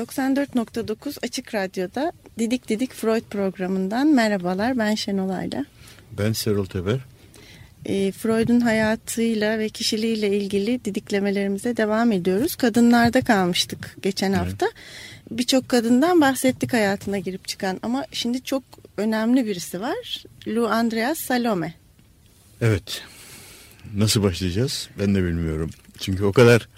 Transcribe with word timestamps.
94.9 0.00 1.18
Açık 1.22 1.54
Radyo'da 1.54 2.12
Didik 2.38 2.68
Didik 2.68 2.92
Freud 2.92 3.22
programından 3.30 4.06
merhabalar. 4.06 4.78
Ben 4.78 4.94
Şenol 4.94 5.30
Ayla. 5.30 5.64
Ben 6.18 6.32
Serol 6.32 6.64
Teber. 6.64 6.98
E, 7.86 8.12
Freud'un 8.12 8.60
hayatıyla 8.60 9.58
ve 9.58 9.68
kişiliğiyle 9.68 10.36
ilgili 10.36 10.84
didiklemelerimize 10.84 11.76
devam 11.76 12.12
ediyoruz. 12.12 12.56
Kadınlarda 12.56 13.20
kalmıştık 13.20 13.96
geçen 14.02 14.32
hafta. 14.32 14.66
Evet. 14.66 14.74
Birçok 15.30 15.68
kadından 15.68 16.20
bahsettik 16.20 16.72
hayatına 16.72 17.18
girip 17.18 17.48
çıkan 17.48 17.78
ama 17.82 18.04
şimdi 18.12 18.44
çok 18.44 18.62
önemli 18.96 19.46
birisi 19.46 19.80
var. 19.80 20.24
Lou 20.48 20.66
Andreas 20.66 21.18
Salome. 21.18 21.74
Evet. 22.60 23.02
Nasıl 23.94 24.22
başlayacağız? 24.22 24.88
Ben 24.98 25.14
de 25.14 25.24
bilmiyorum. 25.24 25.70
Çünkü 25.98 26.24
o 26.24 26.32
kadar 26.32 26.68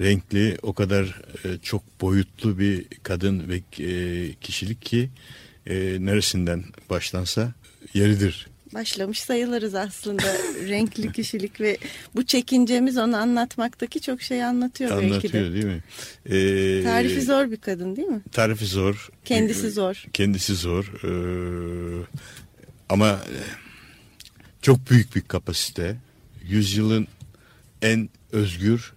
renkli, 0.00 0.58
o 0.62 0.72
kadar 0.72 1.22
e, 1.44 1.58
çok 1.62 2.00
boyutlu 2.00 2.58
bir 2.58 2.86
kadın 3.02 3.48
ve 3.48 3.84
e, 3.84 4.34
kişilik 4.34 4.82
ki 4.82 5.10
e, 5.66 5.74
neresinden 6.00 6.64
başlansa 6.90 7.52
yeridir. 7.94 8.46
Başlamış 8.74 9.20
sayılırız 9.20 9.74
aslında 9.74 10.22
renkli 10.68 11.12
kişilik 11.12 11.60
ve 11.60 11.78
bu 12.14 12.26
çekincemiz 12.26 12.98
onu 12.98 13.16
anlatmaktaki 13.16 14.00
çok 14.00 14.22
şey 14.22 14.44
anlatıyor, 14.44 14.90
anlatıyor 14.90 15.22
belki 15.22 15.32
de. 15.32 15.52
değil 15.52 15.64
mi? 15.64 15.82
Ee, 16.26 16.84
tarifi 16.84 17.22
zor 17.22 17.50
bir 17.50 17.56
kadın 17.56 17.96
değil 17.96 18.08
mi? 18.08 18.20
Tarifi 18.32 18.66
zor. 18.66 19.10
Kendisi 19.24 19.70
zor. 19.70 20.04
Kendisi 20.12 20.54
zor. 20.54 20.92
Ee, 21.04 22.06
ama 22.88 23.20
çok 24.62 24.90
büyük 24.90 25.16
bir 25.16 25.20
kapasite. 25.20 25.96
Yüzyılın 26.48 27.08
en 27.82 28.08
özgür 28.32 28.92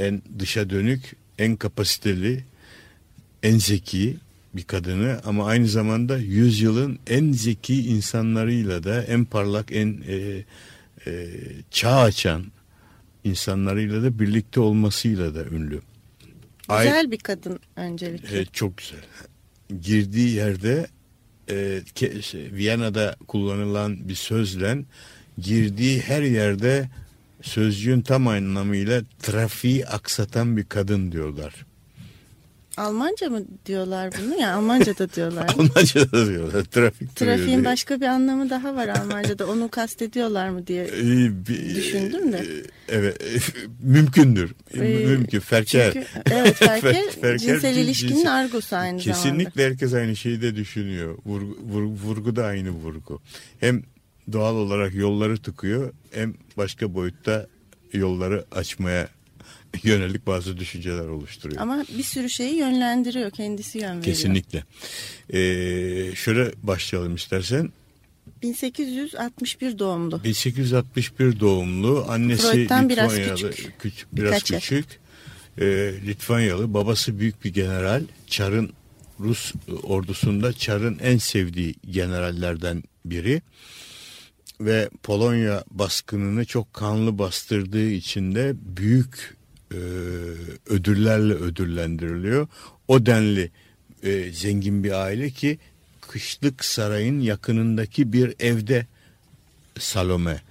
en 0.00 0.22
dışa 0.38 0.70
dönük, 0.70 1.16
en 1.38 1.56
kapasiteli, 1.56 2.44
en 3.42 3.58
zeki 3.58 4.16
bir 4.54 4.62
kadını 4.62 5.20
ama 5.24 5.46
aynı 5.46 5.68
zamanda 5.68 6.18
yüzyılın 6.18 6.98
en 7.06 7.32
zeki 7.32 7.88
insanlarıyla 7.88 8.84
da 8.84 9.02
en 9.02 9.24
parlak, 9.24 9.72
en 9.72 10.02
e, 10.08 10.44
e, 11.06 11.30
çağ 11.70 11.98
açan 11.98 12.44
insanlarıyla 13.24 14.02
da 14.02 14.18
birlikte 14.18 14.60
olmasıyla 14.60 15.34
da 15.34 15.44
ünlü. 15.44 15.80
Güzel 16.68 16.98
Ay, 16.98 17.10
bir 17.10 17.18
kadın 17.18 17.60
öncelikle. 17.76 18.40
E, 18.40 18.44
çok 18.44 18.76
güzel. 18.76 19.00
Girdiği 19.82 20.30
yerde 20.30 20.86
e, 21.50 21.80
şey, 22.22 22.52
Viyana'da 22.52 23.16
kullanılan 23.28 24.08
bir 24.08 24.14
sözle 24.14 24.78
girdiği 25.38 26.00
her 26.00 26.22
yerde 26.22 26.88
sözcüğün 27.42 28.00
tam 28.00 28.28
anlamıyla 28.28 29.02
trafiği 29.22 29.86
aksatan 29.86 30.56
bir 30.56 30.64
kadın 30.64 31.12
diyorlar. 31.12 31.66
Almanca 32.76 33.30
mı 33.30 33.42
diyorlar 33.66 34.10
bunu 34.22 34.40
ya? 34.40 34.54
Almanca 34.54 34.98
da 34.98 35.12
diyorlar. 35.12 35.48
Almanca 35.58 36.12
da 36.12 36.26
diyorlar. 36.26 36.64
Trafik 36.64 37.16
Trafiğin 37.16 37.48
diyor. 37.48 37.64
başka 37.64 38.00
bir 38.00 38.06
anlamı 38.06 38.50
daha 38.50 38.76
var 38.76 38.88
Almanca'da. 38.88 39.46
Onu 39.46 39.68
kastediyorlar 39.68 40.48
mı 40.48 40.66
diye 40.66 40.86
düşündüm 41.74 42.32
de. 42.32 42.46
Evet. 42.88 43.16
Mümkündür. 43.82 44.54
Ee, 44.74 44.78
Mümkün. 44.78 45.40
Ferker. 45.40 45.92
Çünkü, 45.92 46.06
evet 46.30 46.54
Ferker, 46.58 47.10
Ferker 47.10 47.38
cinsel 47.38 47.76
ilişkinin 47.76 48.14
cins, 48.14 48.26
argosu 48.26 48.76
aynı 48.76 48.98
kesinlikle 48.98 49.22
zamanda. 49.22 49.38
Kesinlikle 49.44 49.64
herkes 49.66 49.94
aynı 49.94 50.16
şeyi 50.16 50.42
de 50.42 50.56
düşünüyor. 50.56 51.18
Vurgu, 51.26 51.56
vurgu, 51.62 51.92
vurgu 51.92 52.36
da 52.36 52.44
aynı 52.44 52.70
vurgu. 52.70 53.20
Hem 53.60 53.82
doğal 54.32 54.54
olarak 54.54 54.94
yolları 54.94 55.38
tıkıyor 55.38 55.92
hem 56.10 56.34
başka 56.56 56.94
boyutta 56.94 57.46
yolları 57.92 58.44
açmaya 58.52 59.08
yönelik 59.82 60.26
bazı 60.26 60.58
düşünceler 60.58 61.06
oluşturuyor. 61.06 61.60
Ama 61.60 61.84
bir 61.98 62.02
sürü 62.02 62.30
şeyi 62.30 62.56
yönlendiriyor, 62.56 63.30
kendisi 63.30 63.78
yön 63.78 63.88
veriyor. 63.88 64.04
Kesinlikle. 64.04 64.64
Ee, 65.32 66.14
şöyle 66.14 66.52
başlayalım 66.62 67.14
istersen. 67.14 67.72
1861 68.42 69.78
doğumlu. 69.78 70.24
1861 70.24 71.40
doğumlu. 71.40 72.04
Annesi 72.08 72.52
Freud'dan. 72.52 72.88
Biraz 72.88 73.14
küçük. 73.16 73.74
küçük 73.78 74.16
biraz 74.16 74.42
küçük. 74.42 74.86
Ee, 75.58 75.64
Litvanyalı. 76.06 76.74
Babası 76.74 77.18
büyük 77.18 77.44
bir 77.44 77.54
general. 77.54 78.02
Çar'ın 78.26 78.72
Rus 79.20 79.52
ordusunda 79.82 80.52
Çar'ın 80.52 80.98
en 81.02 81.18
sevdiği 81.18 81.74
generallerden 81.90 82.82
biri 83.04 83.42
ve 84.60 84.90
Polonya 85.02 85.64
baskınını 85.70 86.44
çok 86.44 86.74
kanlı 86.74 87.18
bastırdığı 87.18 87.88
için 87.90 88.34
de 88.34 88.54
büyük 88.76 89.36
e, 89.72 89.76
ödüllerle 90.66 91.34
ödüllendiriliyor. 91.34 92.48
O 92.88 93.06
denli 93.06 93.50
e, 94.02 94.32
zengin 94.32 94.84
bir 94.84 94.92
aile 94.92 95.30
ki 95.30 95.58
kışlık 96.00 96.64
sarayın 96.64 97.20
yakınındaki 97.20 98.12
bir 98.12 98.34
evde 98.40 98.86
Salome 99.78 100.42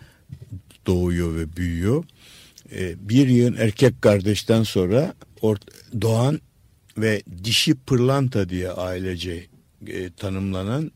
doğuyor 0.88 1.36
ve 1.36 1.58
büyüyor. 1.58 2.03
E, 2.72 3.09
bir 3.09 3.28
yığın 3.28 3.56
erkek 3.56 4.02
kardeşten 4.02 4.64
sonra 4.64 5.14
doğan 6.02 6.42
ve 6.98 7.24
dişi 7.44 7.75
pırlanta 7.75 8.50
diye 8.50 8.72
ailece 8.72 9.46
e, 9.88 10.09
tanımlanan 10.14 10.92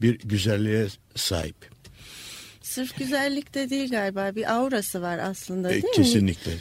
bir 0.00 0.18
güzelliğe 0.18 0.86
sahip. 1.14 1.56
Sırf 2.72 2.98
güzellik 2.98 3.54
de 3.54 3.70
değil 3.70 3.90
galiba 3.90 4.34
bir 4.34 4.54
aurası 4.54 5.02
var 5.02 5.18
aslında 5.18 5.70
değil 5.70 5.84
e, 5.84 5.86
mi? 5.86 5.92
Kesinlikle. 5.94 6.52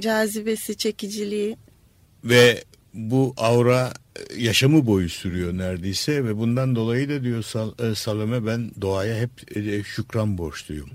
Cazibesi, 0.00 0.76
çekiciliği. 0.76 1.56
Ve 2.24 2.64
bu 2.94 3.34
aura 3.36 3.92
e, 4.16 4.42
yaşamı 4.42 4.86
boyu 4.86 5.08
sürüyor 5.08 5.58
neredeyse 5.58 6.24
ve 6.24 6.36
bundan 6.36 6.76
dolayı 6.76 7.08
da 7.08 7.22
diyor 7.22 7.42
Sal 7.42 7.72
e, 7.78 7.94
Salome 7.94 8.46
ben 8.46 8.70
doğaya 8.80 9.20
hep 9.20 9.56
e, 9.56 9.82
şükran 9.82 10.38
borçluyum. 10.38 10.90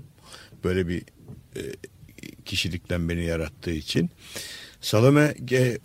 Böyle 0.64 0.88
bir 0.88 1.02
kişilikten 2.44 3.08
beni 3.08 3.24
yarattığı 3.24 3.72
için. 3.72 4.10
Salome 4.80 5.34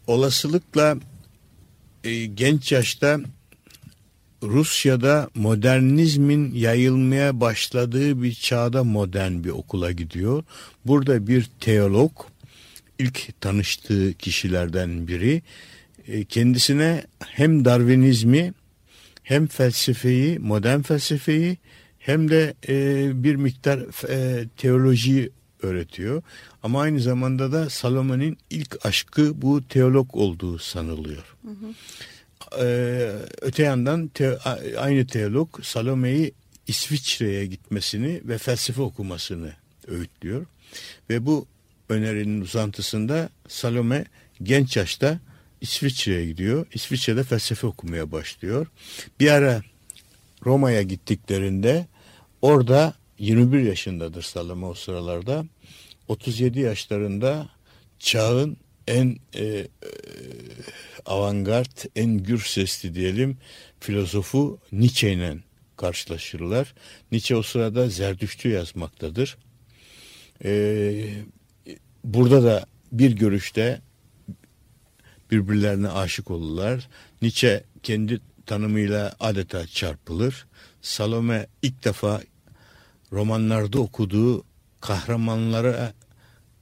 olasılıkla 0.07 0.97
genç 2.33 2.71
yaşta 2.71 3.19
Rusya'da 4.43 5.29
modernizmin 5.35 6.53
yayılmaya 6.53 7.41
başladığı 7.41 8.23
bir 8.23 8.33
çağda 8.33 8.83
modern 8.83 9.43
bir 9.43 9.49
okula 9.49 9.91
gidiyor. 9.91 10.43
Burada 10.85 11.27
bir 11.27 11.49
teolog 11.59 12.11
ilk 12.99 13.41
tanıştığı 13.41 14.13
kişilerden 14.13 15.07
biri 15.07 15.41
e, 16.07 16.23
kendisine 16.23 17.03
hem 17.25 17.65
Darwinizmi 17.65 18.53
hem 19.23 19.47
felsefeyi, 19.47 20.39
modern 20.39 20.81
felsefeyi 20.81 21.57
hem 21.99 22.29
de 22.29 22.53
e, 22.67 23.23
bir 23.23 23.35
miktar 23.35 24.09
e, 24.09 24.47
teolojiyi 24.57 25.29
öğretiyor. 25.61 26.21
Ama 26.63 26.81
aynı 26.81 26.99
zamanda 26.99 27.51
da 27.51 27.69
Salomon'un 27.69 28.37
ilk 28.49 28.85
aşkı 28.85 29.41
bu 29.41 29.67
teolog 29.67 30.15
olduğu 30.15 30.59
sanılıyor. 30.59 31.35
Hı 31.43 31.51
hı 31.51 31.73
e, 32.59 32.65
öte 33.41 33.63
yandan 33.63 34.07
te, 34.07 34.37
aynı 34.77 35.07
teolog 35.07 35.63
Salome'yi 35.63 36.33
İsviçre'ye 36.67 37.45
gitmesini 37.45 38.21
ve 38.23 38.37
felsefe 38.37 38.81
okumasını 38.81 39.53
öğütlüyor. 39.87 40.45
Ve 41.09 41.25
bu 41.25 41.45
önerinin 41.89 42.41
uzantısında 42.41 43.29
Salome 43.47 44.05
genç 44.43 44.77
yaşta 44.77 45.19
İsviçre'ye 45.61 46.25
gidiyor. 46.25 46.65
İsviçre'de 46.73 47.23
felsefe 47.23 47.67
okumaya 47.67 48.11
başlıyor. 48.11 48.67
Bir 49.19 49.31
ara 49.31 49.61
Roma'ya 50.45 50.81
gittiklerinde 50.81 51.87
orada 52.41 52.93
21 53.19 53.59
yaşındadır 53.59 54.21
Salome 54.21 54.65
o 54.65 54.73
sıralarda. 54.73 55.45
37 56.07 56.59
yaşlarında 56.59 57.49
çağın 57.99 58.57
en 58.87 59.17
e, 59.33 59.45
e, 59.45 59.67
avantgard, 61.05 61.85
en 61.95 62.17
gür 62.17 62.39
sesli 62.39 62.95
diyelim 62.95 63.37
filozofu 63.79 64.59
Nietzsche 64.71 65.13
ile 65.13 65.37
karşılaşırlar. 65.77 66.73
Nietzsche 67.11 67.35
o 67.35 67.43
sırada 67.43 67.89
Zerdüştü 67.89 68.49
yazmaktadır. 68.49 69.37
Ee, 70.43 71.13
burada 72.03 72.43
da 72.43 72.65
bir 72.91 73.11
görüşte 73.11 73.81
birbirlerine 75.31 75.89
aşık 75.89 76.31
olurlar. 76.31 76.87
Nietzsche 77.21 77.63
kendi 77.83 78.19
tanımıyla 78.45 79.15
adeta 79.19 79.67
çarpılır. 79.67 80.45
Salome 80.81 81.47
ilk 81.61 81.83
defa 81.83 82.21
romanlarda 83.11 83.79
okuduğu 83.79 84.43
kahramanlara 84.81 85.93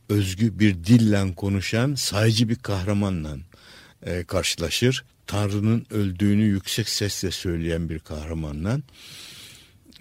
özgü 0.09 0.59
bir 0.59 0.83
dille 0.83 1.35
konuşan 1.35 1.95
sayıcı 1.95 2.49
bir 2.49 2.55
kahramanla 2.55 3.37
e, 4.05 4.23
karşılaşır. 4.23 5.05
Tanrı'nın 5.27 5.85
öldüğünü 5.91 6.43
yüksek 6.43 6.89
sesle 6.89 7.31
söyleyen 7.31 7.89
bir 7.89 7.99
kahramanla. 7.99 8.79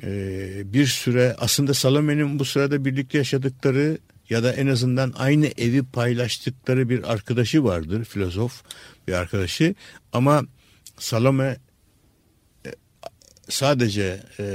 E, 0.02 0.72
bir 0.72 0.86
süre 0.86 1.36
aslında 1.38 1.74
Salome'nin 1.74 2.38
bu 2.38 2.44
sırada 2.44 2.84
birlikte 2.84 3.18
yaşadıkları 3.18 3.98
ya 4.30 4.42
da 4.42 4.52
en 4.52 4.66
azından 4.66 5.12
aynı 5.16 5.46
evi 5.46 5.82
paylaştıkları 5.82 6.88
bir 6.88 7.12
arkadaşı 7.12 7.64
vardır. 7.64 8.04
Filozof 8.04 8.62
bir 9.08 9.12
arkadaşı 9.12 9.74
ama 10.12 10.42
Salome 10.98 11.56
e, 12.66 12.70
sadece 13.48 14.22
e, 14.40 14.46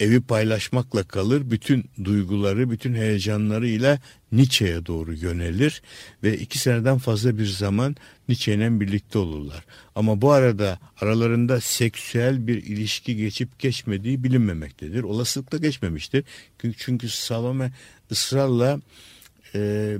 evi 0.00 0.20
paylaşmakla 0.20 1.02
kalır. 1.02 1.50
Bütün 1.50 1.84
duyguları, 2.04 2.70
bütün 2.70 2.94
heyecanlarıyla 2.94 3.98
Nietzsche'ye 4.32 4.86
doğru 4.86 5.14
yönelir 5.14 5.82
ve 6.22 6.38
iki 6.38 6.58
seneden 6.58 6.98
fazla 6.98 7.38
bir 7.38 7.46
zaman 7.46 7.96
Nietzsche'yle 8.28 8.80
birlikte 8.80 9.18
olurlar. 9.18 9.64
Ama 9.94 10.22
bu 10.22 10.32
arada 10.32 10.78
aralarında 11.00 11.60
seksüel 11.60 12.46
bir 12.46 12.62
ilişki 12.62 13.16
geçip 13.16 13.58
geçmediği 13.58 14.24
bilinmemektedir. 14.24 15.02
Olasılıkla 15.02 15.58
geçmemiştir. 15.58 16.24
Çünkü 16.76 17.08
Salome 17.08 17.72
ısrarla 18.10 18.80
e, 19.54 19.98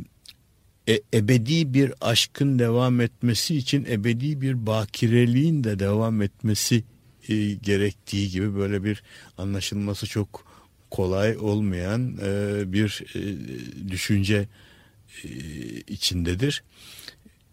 e, 0.89 1.01
ebedi 1.15 1.75
bir 1.75 1.93
aşkın 2.01 2.59
devam 2.59 3.01
etmesi 3.01 3.57
için 3.57 3.87
ebedi 3.91 4.41
bir 4.41 4.67
bakireliğin 4.67 5.65
de 5.65 5.79
devam 5.79 6.23
etmesi 6.23 6.85
e, 7.29 7.55
gerektiği 7.55 8.31
gibi 8.31 8.57
böyle 8.57 8.85
bir 8.85 9.03
anlaşılması 9.39 10.07
çok 10.07 10.45
kolay 10.91 11.37
olmayan 11.37 12.19
e, 12.23 12.63
bir 12.73 13.05
e, 13.15 13.21
düşünce 13.89 14.49
e, 15.25 15.29
içindedir. 15.89 16.63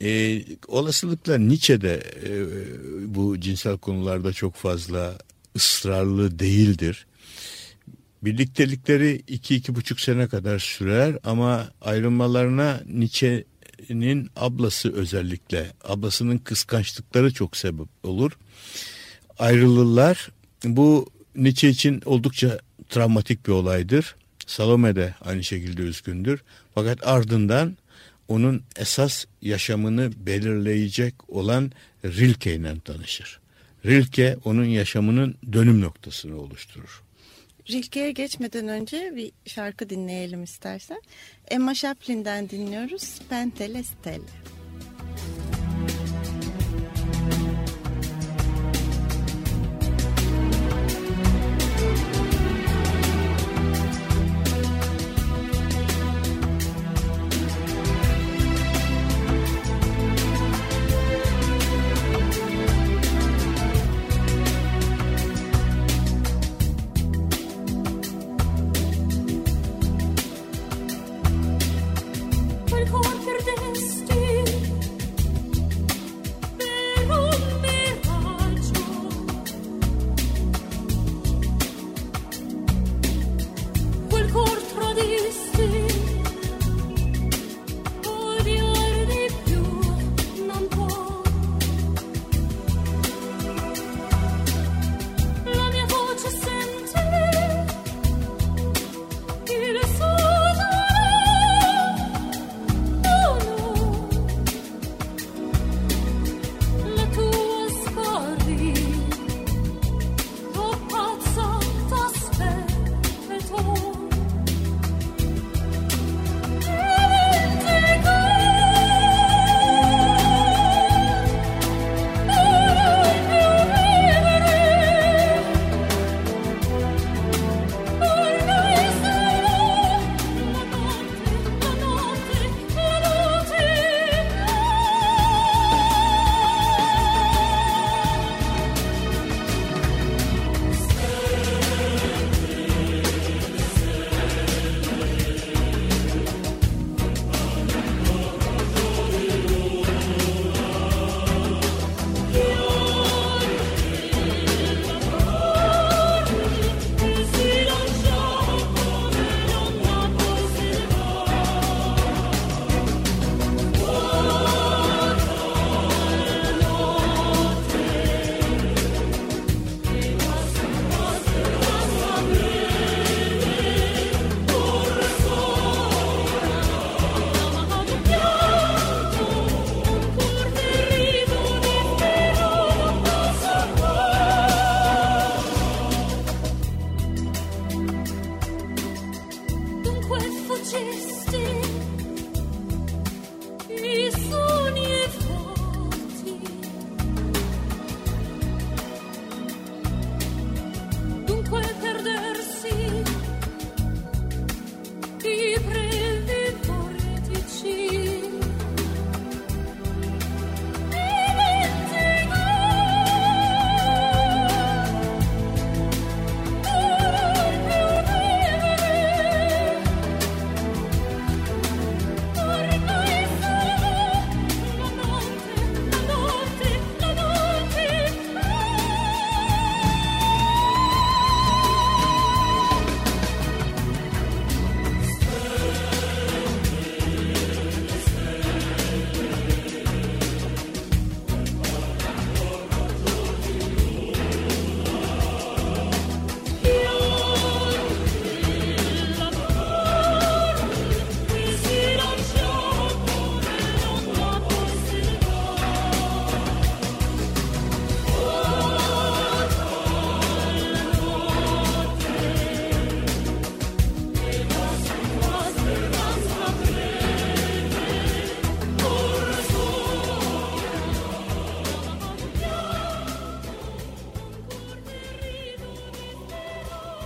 E, 0.02 0.42
olasılıkla 0.68 1.38
Nietzsche'de 1.38 2.04
e, 2.26 2.32
bu 3.16 3.40
cinsel 3.40 3.78
konularda 3.78 4.34
çok 4.34 4.56
fazla 4.56 5.18
ısrarlı 5.56 6.40
değildir. 6.40 7.08
Birliktelikleri 8.24 9.24
iki 9.28 9.56
iki 9.56 9.76
buçuk 9.76 10.00
sene 10.00 10.28
kadar 10.28 10.60
sürer 10.60 11.18
ama 11.24 11.70
ayrılmalarına 11.82 12.82
Nietzsche'nin 12.88 14.30
ablası 14.36 14.94
özellikle 14.94 15.72
ablasının 15.84 16.38
kıskançlıkları 16.38 17.34
çok 17.34 17.58
sebep 17.58 17.88
olur. 18.04 18.32
Ayrılırlar. 19.40 20.30
Bu 20.64 21.10
Nietzsche 21.36 21.70
için 21.70 22.02
oldukça 22.06 22.60
travmatik 22.90 23.48
bir 23.48 23.52
olaydır. 23.52 24.16
Salome 24.48 24.96
de 24.96 25.16
aynı 25.22 25.44
şekilde 25.44 25.82
üzgündür. 25.82 26.44
Fakat 26.76 27.08
ardından 27.08 27.78
onun 28.28 28.64
esas 28.76 29.26
yaşamını 29.42 30.12
belirleyecek 30.26 31.30
olan 31.30 31.72
Rilke 32.06 32.56
ile 32.56 32.80
tanışır. 32.80 33.40
Rilke 33.86 34.38
onun 34.44 34.66
yaşamının 34.66 35.36
dönüm 35.54 35.82
noktasını 35.82 36.42
oluşturur. 36.42 37.04
Rilke'ye 37.70 38.12
geçmeden 38.12 38.68
önce 38.68 39.14
bir 39.16 39.32
şarkı 39.46 39.90
dinleyelim 39.90 40.44
istersen. 40.44 41.02
Emma 41.48 41.74
Chaplin'den 41.74 42.50
dinliyoruz. 42.50 43.20
Pentele 43.30 43.84
Stelle. 43.84 44.22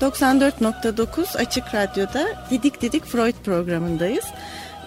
94.9 0.10 1.38
Açık 1.38 1.76
Radyo'da 1.76 2.48
Didik 2.52 2.82
Didik 2.82 3.06
Freud 3.06 3.34
programındayız. 3.46 4.26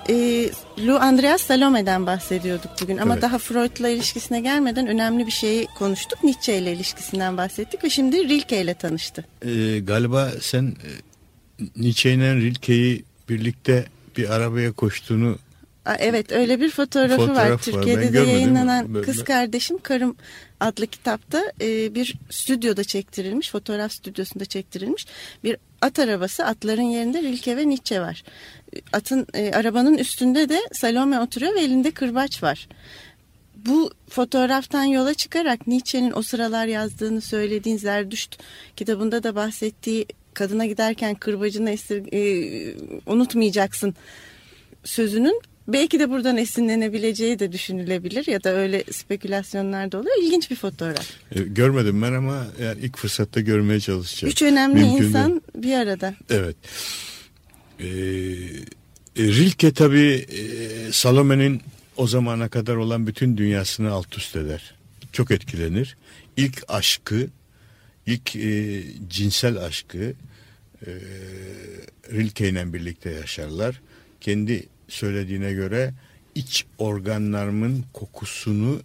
Ee, 0.09 0.51
Lou 0.87 0.97
Andreas 0.97 1.43
Salome'den 1.43 2.07
bahsediyorduk 2.07 2.71
bugün 2.83 2.99
ama 2.99 3.13
Evet. 3.13 3.23
daha 3.23 3.39
Freud'la 3.39 3.89
ilişkisine 3.89 4.41
gelmeden 4.41 4.87
önemli 4.87 5.27
bir 5.27 5.33
şeyi 5.33 5.67
konuştuk. 5.79 6.25
Nietzsche 6.25 6.59
ile 6.59 6.73
ilişkisinden 6.73 7.37
bahsettik 7.37 7.85
ve 7.85 7.91
şimdi 7.91 8.29
Rilke 8.29 8.63
ile 8.63 8.75
tanıştı. 8.75 9.25
Ee, 9.43 9.79
galiba 9.79 10.31
sen 10.41 10.65
e, 10.65 10.91
Nietzsche 11.77 12.13
ile 12.13 12.35
Rilke'yi 12.35 13.05
birlikte 13.29 13.85
bir 14.17 14.31
arabaya 14.31 14.73
koştuğunu 14.73 15.39
Aa, 15.85 15.95
Evet 15.99 16.33
öyle 16.33 16.61
bir 16.61 16.71
fotoğrafı 16.71 17.17
Fotoğraf 17.17 17.37
var. 17.37 17.51
var. 17.51 17.59
Türkiye'de 17.63 18.03
Ben 18.03 18.13
de 18.13 18.19
yayınlanan 18.19 18.95
Böyle- 18.95 19.07
Kız 19.07 19.25
Kardeşim 19.25 19.79
Karım 19.79 20.17
adlı 20.61 20.87
kitapta 20.87 21.53
e, 21.61 21.95
bir 21.95 22.15
stüdyoda 22.31 22.85
çektirilmiş, 22.85 23.51
fotoğraf 23.51 23.93
stüdyosunda 23.93 24.45
çektirilmiş 24.45 25.07
bir 25.45 25.57
at 25.81 25.99
arabası. 25.99 26.45
Atların 26.47 26.83
yerinde 26.83 27.23
Rilke 27.23 27.57
ve 27.57 27.69
Nietzsche 27.69 28.01
var. 28.01 28.25
Atın 28.93 29.27
e, 29.35 29.53
arabanın 29.53 29.99
üstünde 29.99 30.49
de 30.49 30.61
Salome 30.73 31.21
oturuyor 31.21 31.55
ve 31.55 31.61
elinde 31.61 31.91
kırbaç 31.91 32.43
var. 32.43 32.69
Bu 33.57 33.91
fotoğraftan 34.09 34.85
yola 34.85 35.15
çıkarak 35.15 35.67
Nietzsche'nin 35.67 36.13
o 36.17 36.23
sıralar 36.23 36.67
yazdığını 36.67 37.21
söylediğin 37.21 37.77
Zerdüşt 37.77 38.39
kitabında 38.77 39.23
da 39.23 39.35
bahsettiği 39.35 40.07
kadına 40.35 40.67
giderken 40.67 41.15
kırbacını 41.15 41.71
esir, 41.71 42.13
e, 42.13 42.75
unutmayacaksın 43.07 43.95
sözünün 44.85 45.41
belki 45.73 46.01
de 46.01 46.11
buradan 46.11 46.37
esinlenebileceği 46.37 47.39
de 47.39 47.53
düşünülebilir 47.53 48.27
ya 48.27 48.45
da 48.45 48.49
öyle 48.55 48.85
spekülasyonlar 48.93 49.93
da 49.93 49.99
oluyor. 49.99 50.17
İlginç 50.23 50.51
bir 50.51 50.57
fotoğraf. 50.57 51.07
e, 51.35 51.41
görmedim 51.43 52.03
ben 52.03 52.13
ama 52.13 52.47
yani 52.63 52.81
ilk 52.83 52.97
fırsatta 52.97 53.41
görmeye 53.41 53.81
çalışacağım. 53.81 54.33
Üç 54.33 54.43
önemli 54.43 54.81
Mümkün 54.81 55.05
insan 55.07 55.31
değil. 55.31 55.41
bir 55.55 55.75
arada. 55.75 56.15
Evet. 56.31 56.57
Ee, 57.81 57.87
e, 59.17 59.23
Rilke 59.23 59.73
tabii 59.73 60.27
e, 60.29 60.93
Salome'nin 60.93 61.63
o 61.97 62.07
zamana 62.07 62.49
kadar 62.49 62.77
olan 62.77 63.07
bütün 63.07 63.37
dünyasını 63.37 63.91
alt 63.91 64.19
üst 64.19 64.37
eder. 64.37 64.75
Çok 65.13 65.31
etkilenir. 65.31 65.97
İlk 66.37 66.63
aşkı, 66.69 67.27
ilk 68.07 68.37
e, 68.37 68.83
cinsel 69.11 69.57
aşkı 69.59 70.15
e, 70.87 70.91
Rilke 72.13 72.49
ile 72.49 72.73
birlikte 72.73 73.11
yaşarlar. 73.11 73.81
Kendi 74.21 74.67
söylediğine 74.93 75.53
göre 75.53 75.95
iç 76.35 76.65
organlarımın 76.79 77.85
kokusunu 77.93 78.83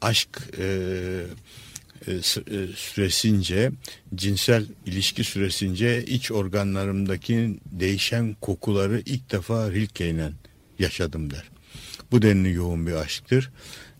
aşk 0.00 0.28
e, 0.58 0.64
e, 2.06 2.12
e, 2.12 2.20
süresince 2.76 3.70
cinsel 4.14 4.66
ilişki 4.86 5.24
süresince 5.24 6.04
iç 6.04 6.30
organlarımdaki 6.30 7.58
değişen 7.66 8.36
kokuları 8.40 9.02
ilk 9.06 9.32
defa 9.32 9.70
Rilke 9.70 10.10
ile 10.10 10.30
yaşadım 10.78 11.30
der. 11.30 11.44
Bu 12.12 12.22
denli 12.22 12.52
yoğun 12.52 12.86
bir 12.86 12.92
aşktır. 12.92 13.50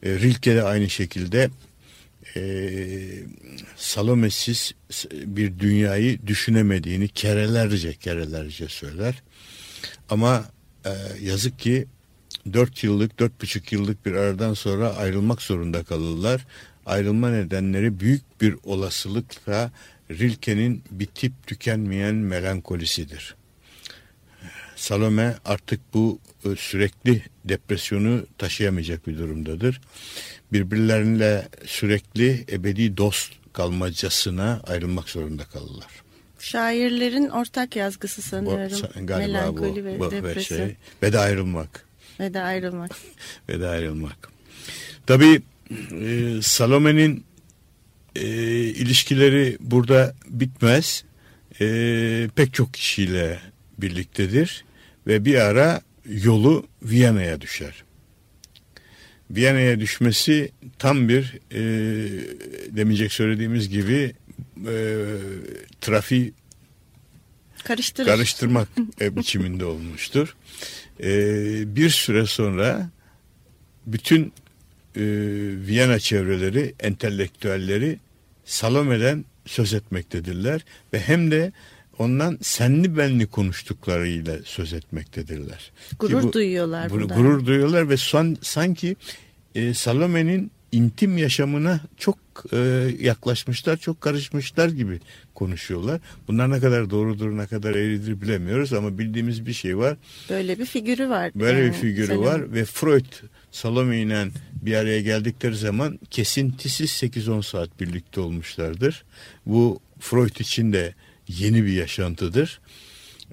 E, 0.02 0.11
Rilke 0.11 0.55
de 0.55 0.62
aynı 0.62 0.91
şekilde 0.91 1.50
e, 2.37 2.43
Salome'siz 3.76 4.73
bir 5.12 5.59
dünyayı 5.59 6.26
düşünemediğini 6.26 7.09
kerelerce 7.09 7.95
kerelerce 7.95 8.69
söyler. 8.69 9.23
Ama 10.09 10.45
e, 10.85 10.93
yazık 11.21 11.59
ki 11.59 11.87
4 12.53 12.85
yıllık, 12.85 13.19
dört 13.19 13.43
buçuk 13.43 13.73
yıllık 13.73 14.07
bir 14.07 14.12
aradan 14.12 14.55
sonra 14.55 14.97
ayrılmak 14.97 15.43
zorunda 15.43 15.85
kalırlar. 15.85 16.47
Ayrılma 16.87 17.31
nedenleri 17.31 18.01
büyük 18.01 18.41
bir 18.41 18.57
olasılıkla 18.65 19.73
Rilke'nin 20.11 20.83
bitip 20.91 21.33
tükenmeyen 21.47 22.15
melankolisidir. 22.15 23.35
Salome 24.77 25.37
artık 25.45 25.81
bu 25.95 26.19
e, 26.45 26.57
sürekli 26.57 27.23
depresyonu 27.45 28.27
taşıyamayacak 28.39 29.07
bir 29.07 29.19
durumdadır. 29.19 29.81
Birbirleriyle 30.53 31.49
sürekli 31.67 32.45
ebedi 32.53 32.97
dost 32.97 33.33
kalmacasına 33.53 34.61
ayrılmak 34.67 35.09
zorunda 35.09 35.45
kalırlar. 35.45 36.01
Şairlerin 36.43 37.29
ortak 37.29 37.77
yazgısı 37.77 38.23
Bu, 38.23 38.27
sanıyorum. 38.27 39.07
galiba 39.07 39.27
Melankoli 39.27 39.83
bu, 39.83 39.85
ve 39.85 40.01
bu 40.01 40.11
depresyon 40.11 40.59
şey, 40.59 40.77
ve 41.03 41.13
de 41.13 41.19
ayrılmak. 41.19 41.87
ve 42.21 42.35
de 42.35 42.41
ayrılmak. 42.41 42.91
ve 43.49 43.61
de 43.61 43.67
ayrılmak. 43.69 44.29
Tabii 45.07 45.43
e, 46.01 46.39
Salome'nin 46.43 47.25
e, 48.17 48.27
ilişkileri 48.61 49.57
burada 49.61 50.15
bitmez. 50.29 51.05
E, 51.61 52.29
pek 52.37 52.55
çok 52.55 52.75
kişiyle 52.75 53.39
birliktedir 53.79 54.65
ve 55.07 55.25
bir 55.25 55.35
ara 55.35 55.81
yolu 56.07 56.67
Viyana'ya 56.83 57.41
düşer. 57.41 57.85
Viyana'ya 59.31 59.81
düşmesi 59.81 60.53
tam 60.79 61.09
bir 61.09 61.39
e, 61.51 61.61
demeyecek 62.77 63.13
söylediğimiz 63.13 63.69
gibi 63.69 64.13
e, 64.67 65.07
trafiği 65.81 66.33
Karıştırır. 67.65 68.07
karıştırmak 68.07 68.69
e, 69.01 69.17
biçiminde 69.17 69.65
olmuştur. 69.65 70.37
E, 71.01 71.77
bir 71.77 71.91
süre 71.91 72.27
sonra 72.27 72.91
bütün 73.87 74.33
e, 74.97 75.03
Viyana 75.67 75.99
çevreleri, 75.99 76.75
entelektüelleri 76.81 77.99
Salome'den 78.45 79.25
söz 79.47 79.75
etmektedirler 79.75 80.65
ve 80.93 81.01
hem 81.01 81.31
de 81.31 81.53
ondan 81.99 82.39
senli 82.43 82.97
benli 82.97 83.27
konuştuklarıyla 83.27 84.39
söz 84.45 84.73
etmektedirler. 84.73 85.73
Ki 85.91 85.97
Gurur 85.99 86.33
duyuyorlar 86.33 86.91
bunu 86.91 87.03
bundan. 87.03 87.17
Gurur 87.17 87.47
duyuyorlar 87.47 87.89
ve 87.89 87.97
son, 87.97 88.37
sanki 88.43 88.97
e, 89.55 89.75
Salome'nin 89.75 90.51
intim 90.73 91.19
yaşamına 91.19 91.81
çok 91.97 92.22
e, 92.53 92.57
yaklaşmışlar, 93.01 93.77
çok 93.77 94.01
karışmışlar 94.01 94.69
gibi 94.69 95.01
konuşuyorlar. 95.35 96.01
Bunlar 96.29 96.51
ne 96.51 96.61
kadar 96.61 96.91
doğrudur, 96.91 97.37
ne 97.37 97.47
kadar 97.47 97.75
eğridir 97.75 98.21
bilemiyoruz 98.21 98.73
ama 98.73 98.99
bildiğimiz 98.99 99.47
bir 99.47 99.53
şey 99.53 99.79
var. 99.79 99.97
Böyle 100.31 100.59
bir 100.59 100.65
figürü 100.65 101.09
var. 101.09 101.33
Böyle 101.35 101.59
yani 101.59 101.69
bir 101.69 101.77
figürü 101.77 102.07
Salome. 102.07 102.27
var 102.27 102.53
ve 102.53 102.65
Freud 102.65 103.12
Salome 103.51 103.99
ile 103.99 104.29
bir 104.62 104.75
araya 104.75 105.01
geldikleri 105.01 105.57
zaman 105.57 105.99
kesintisiz 106.11 106.91
8-10 106.91 107.43
saat 107.43 107.81
birlikte 107.81 108.21
olmuşlardır. 108.21 109.05
Bu 109.47 109.81
Freud 110.01 110.37
için 110.37 110.73
de 110.73 110.95
yeni 111.29 111.65
bir 111.65 111.73
yaşantıdır. 111.73 112.61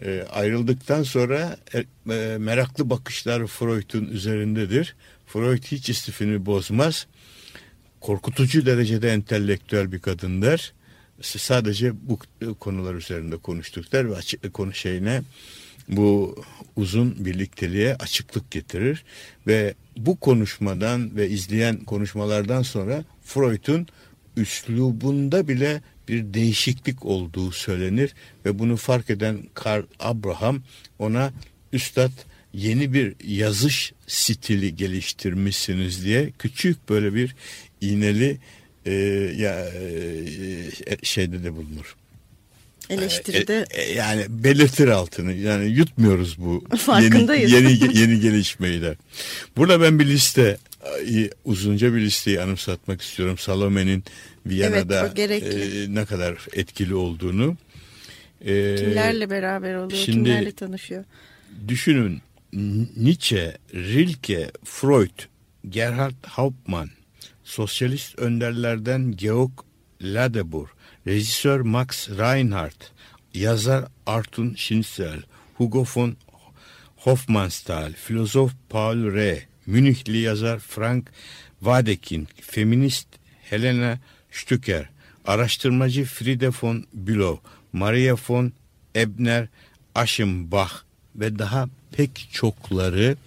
E, 0.02 0.26
ayrıldıktan 0.32 1.04
sonra 1.04 1.58
e, 1.74 1.80
e, 2.14 2.38
meraklı 2.38 2.90
bakışlar 2.90 3.48
Freud'un 3.48 4.06
üzerindedir. 4.06 4.96
Freud 5.28 5.64
hiç 5.64 5.90
istifini 5.90 6.46
bozmaz. 6.46 7.08
Korkutucu 8.02 8.66
derecede 8.66 9.10
entelektüel 9.10 9.92
bir 9.92 10.00
kadındır. 10.00 10.74
Sadece 11.22 11.94
bu 12.02 12.20
konular 12.60 12.96
üzerinde 12.96 13.38
konuştuk 13.38 13.92
der 13.92 14.12
ve 14.12 14.16
açık 14.16 14.54
konu 14.54 14.74
şeyine 14.74 15.22
bu 15.90 16.44
uzun 16.76 17.26
birlikteliğe 17.26 17.96
açıklık 17.96 18.52
getirir 18.52 19.04
ve 19.48 19.74
bu 19.98 20.20
konuşmadan 20.20 21.16
ve 21.16 21.30
izleyen 21.30 21.78
konuşmalardan 21.78 22.62
sonra 22.62 23.04
Freud'un 23.24 23.88
üslubunda 24.38 25.48
bile 25.48 25.82
bir 26.08 26.34
değişiklik 26.34 27.06
olduğu 27.06 27.52
söylenir 27.52 28.14
ve 28.46 28.60
bunu 28.60 28.78
fark 28.78 29.10
eden 29.10 29.40
Karl 29.54 29.84
Abraham 30.00 30.62
ona 31.00 31.34
üstad 31.74 32.12
yeni 32.54 32.94
bir 32.94 33.16
yazış 33.24 33.94
stili 34.08 34.76
geliştirmişsiniz 34.76 36.06
diye 36.06 36.32
küçük 36.40 36.90
böyle 36.90 37.14
bir 37.14 37.36
iğneli 37.82 38.38
e, 38.86 38.94
ya 39.38 39.66
e, 39.70 41.06
şeyde 41.06 41.44
de 41.44 41.56
bulunur. 41.56 41.96
Eleştiride 42.90 43.66
E, 43.72 43.82
e, 43.82 43.94
yani 43.94 44.26
belirtir 44.30 44.88
altını. 44.88 45.34
Yani 45.34 45.70
yutmuyoruz 45.70 46.38
bu 46.40 46.64
yeni, 46.72 46.80
Farkındayız. 46.82 47.52
yeni 47.52 47.98
yeni 48.00 48.20
gelişmeyi 48.20 48.82
de. 48.82 48.96
Burada 49.58 49.82
ben 49.82 50.00
bir 50.00 50.06
liste 50.08 50.58
e, 51.10 51.30
uzunca 51.46 51.94
bir 51.94 52.02
listeyi 52.02 52.42
anımsatmak 52.42 53.02
istiyorum. 53.02 53.38
Salome'nin 53.38 54.04
Viyana'da 54.46 55.14
Evet, 55.18 55.44
e, 55.44 55.86
ne 55.96 56.06
kadar 56.06 56.38
etkili 56.54 56.96
olduğunu. 56.96 57.58
E, 58.46 58.76
kimlerle 58.76 59.30
beraber 59.30 59.74
oluyor, 59.76 60.02
şimdi- 60.06 60.12
kimlerle 60.30 60.52
tanışıyor. 60.52 61.04
Düşünün 61.68 62.22
Nietzsche, 62.98 63.58
Rilke, 63.74 64.52
Freud, 64.64 65.20
Gerhard 65.70 66.16
Hauptmann, 66.28 66.90
sosyalist 67.50 68.20
önderlerden 68.20 69.12
Georg 69.12 69.52
Ladebur, 70.02 70.68
rejisör 71.08 71.60
Max 71.60 72.10
Reinhardt, 72.10 72.92
yazar 73.34 73.86
Arthur 74.06 74.56
Schinzel, 74.56 75.24
Hugo 75.58 75.86
von 75.96 76.18
Hofmannsthal, 76.96 77.94
filozof 77.94 78.52
Paul 78.70 79.14
Reh, 79.14 79.42
Münihli 79.66 80.18
yazar 80.18 80.60
Frank 80.60 81.12
Wadekind, 81.60 82.28
feminist 82.42 83.08
Helena 83.42 84.00
Stücker, 84.32 84.90
araştırmacı 85.26 86.06
Friede 86.06 86.50
von 86.62 86.86
Bülow, 86.94 87.50
Maria 87.74 88.16
von 88.30 88.54
Ebner, 88.96 89.48
Aschenbach 89.96 90.74
ve 91.16 91.40
daha 91.40 91.70
pek 91.92 92.30
çokları 92.32 93.18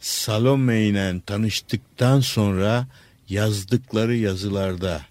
Salome 0.00 0.82
ile 0.82 1.20
tanıştıktan 1.26 2.20
sonra 2.20 2.86
yazdıkları 3.28 4.16
yazılarda 4.16 5.02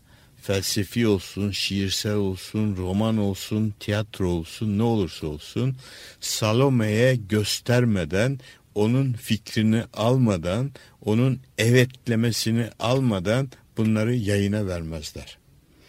felsefi 0.42 1.08
olsun, 1.08 1.52
şiirsel 1.52 2.14
olsun, 2.16 2.78
roman 2.78 3.18
olsun, 3.18 3.74
tiyatro 3.80 4.30
olsun, 4.30 4.78
ne 4.78 4.84
olursa 4.84 5.28
olsun 5.28 5.76
Salome'ye 6.20 7.16
göstermeden, 7.16 8.40
onun 8.76 9.14
fikrini 9.14 9.84
almadan, 9.94 10.72
onun 11.06 11.40
evetlemesini 11.58 12.70
almadan 12.80 13.50
bunları 13.78 14.16
yayına 14.16 14.68
vermezler. 14.68 15.38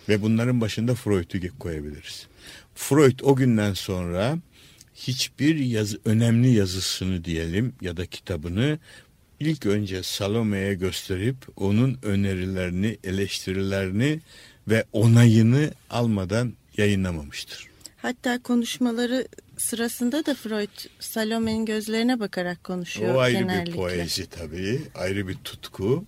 Ve 0.08 0.22
bunların 0.22 0.60
başında 0.60 0.94
Freud'u 0.94 1.58
koyabiliriz. 1.58 2.26
Freud 2.74 3.20
o 3.22 3.36
günden 3.36 3.74
sonra 3.74 4.38
hiçbir 4.94 5.56
yazı, 5.56 6.00
önemli 6.04 6.48
yazısını 6.48 7.24
diyelim 7.24 7.72
ya 7.80 7.96
da 7.96 8.06
kitabını 8.06 8.78
ilk 9.40 9.66
önce 9.66 10.02
Salome'ye 10.02 10.74
gösterip 10.74 11.36
onun 11.56 11.98
önerilerini, 12.02 12.98
eleştirilerini 13.04 14.20
ve 14.68 14.84
onayını 14.92 15.70
almadan 15.90 16.52
yayınlamamıştır. 16.76 17.66
Hatta 17.96 18.42
konuşmaları 18.42 19.28
sırasında 19.56 20.26
da 20.26 20.34
Freud 20.34 20.88
Salome'nin 21.00 21.66
gözlerine 21.66 22.20
bakarak 22.20 22.64
konuşuyor 22.64 23.14
O 23.14 23.18
ayrı 23.20 23.38
genellikle. 23.38 23.72
bir 23.72 23.76
poezi 23.76 24.26
tabii, 24.26 24.80
ayrı 24.94 25.28
bir 25.28 25.34
tutku 25.34 26.04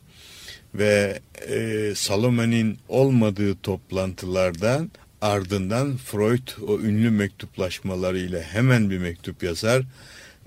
ve 0.74 1.20
e, 1.48 1.92
Salome'nin 1.96 2.78
olmadığı 2.88 3.56
toplantılardan 3.56 4.90
ardından 5.20 5.96
Freud 5.96 6.48
o 6.68 6.80
ünlü 6.80 7.10
mektuplaşmalarıyla 7.10 8.42
hemen 8.42 8.90
bir 8.90 8.98
mektup 8.98 9.42
yazar. 9.42 9.82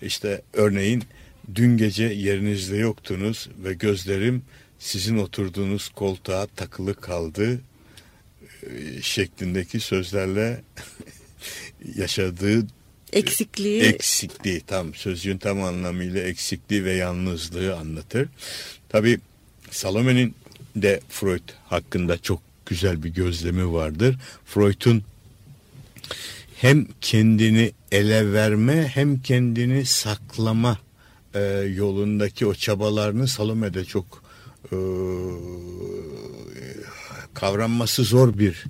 İşte 0.02 0.42
örneğin 0.54 1.04
dün 1.56 1.78
gece 1.78 2.04
yerinizde 2.04 2.78
yoktunuz 2.78 3.50
ve 3.64 3.74
gözlerim 3.74 4.44
sizin 4.80 5.18
oturduğunuz 5.18 5.90
koltuğa 5.90 6.48
takılı 6.48 6.94
kaldı 6.94 7.62
e, 8.64 9.02
şeklindeki 9.02 9.80
sözlerle 9.80 10.62
yaşadığı 11.96 12.68
Eksikliği 13.14 13.82
eksikliği 13.82 14.62
tam 14.62 14.96
sözcüğün 14.96 15.38
tam 15.38 15.64
anlamıyla 15.64 16.22
eksikliği 16.22 16.86
ve 16.86 16.94
yalnızlığı 16.94 17.78
anlatır. 17.78 18.30
Tabi 18.90 19.20
Salome'nin 19.72 20.36
de 20.76 21.00
Freud 21.10 21.50
hakkında 21.66 22.18
çok 22.18 22.42
güzel 22.66 23.04
bir 23.04 23.10
gözlemi 23.10 23.74
vardır. 23.74 24.16
Freud'un 24.46 25.04
hem 26.56 26.88
kendini 27.02 27.72
ele 27.92 28.34
verme 28.34 28.88
hem 28.88 29.22
kendini 29.22 29.86
saklama 29.86 30.80
e, 31.34 31.40
yolundaki 31.76 32.46
o 32.46 32.54
çabalarını 32.54 33.28
Salome'de 33.28 33.86
çok 33.86 34.24
e, 34.72 34.78
kavranması 37.34 38.04
zor 38.04 38.38
bir 38.38 38.66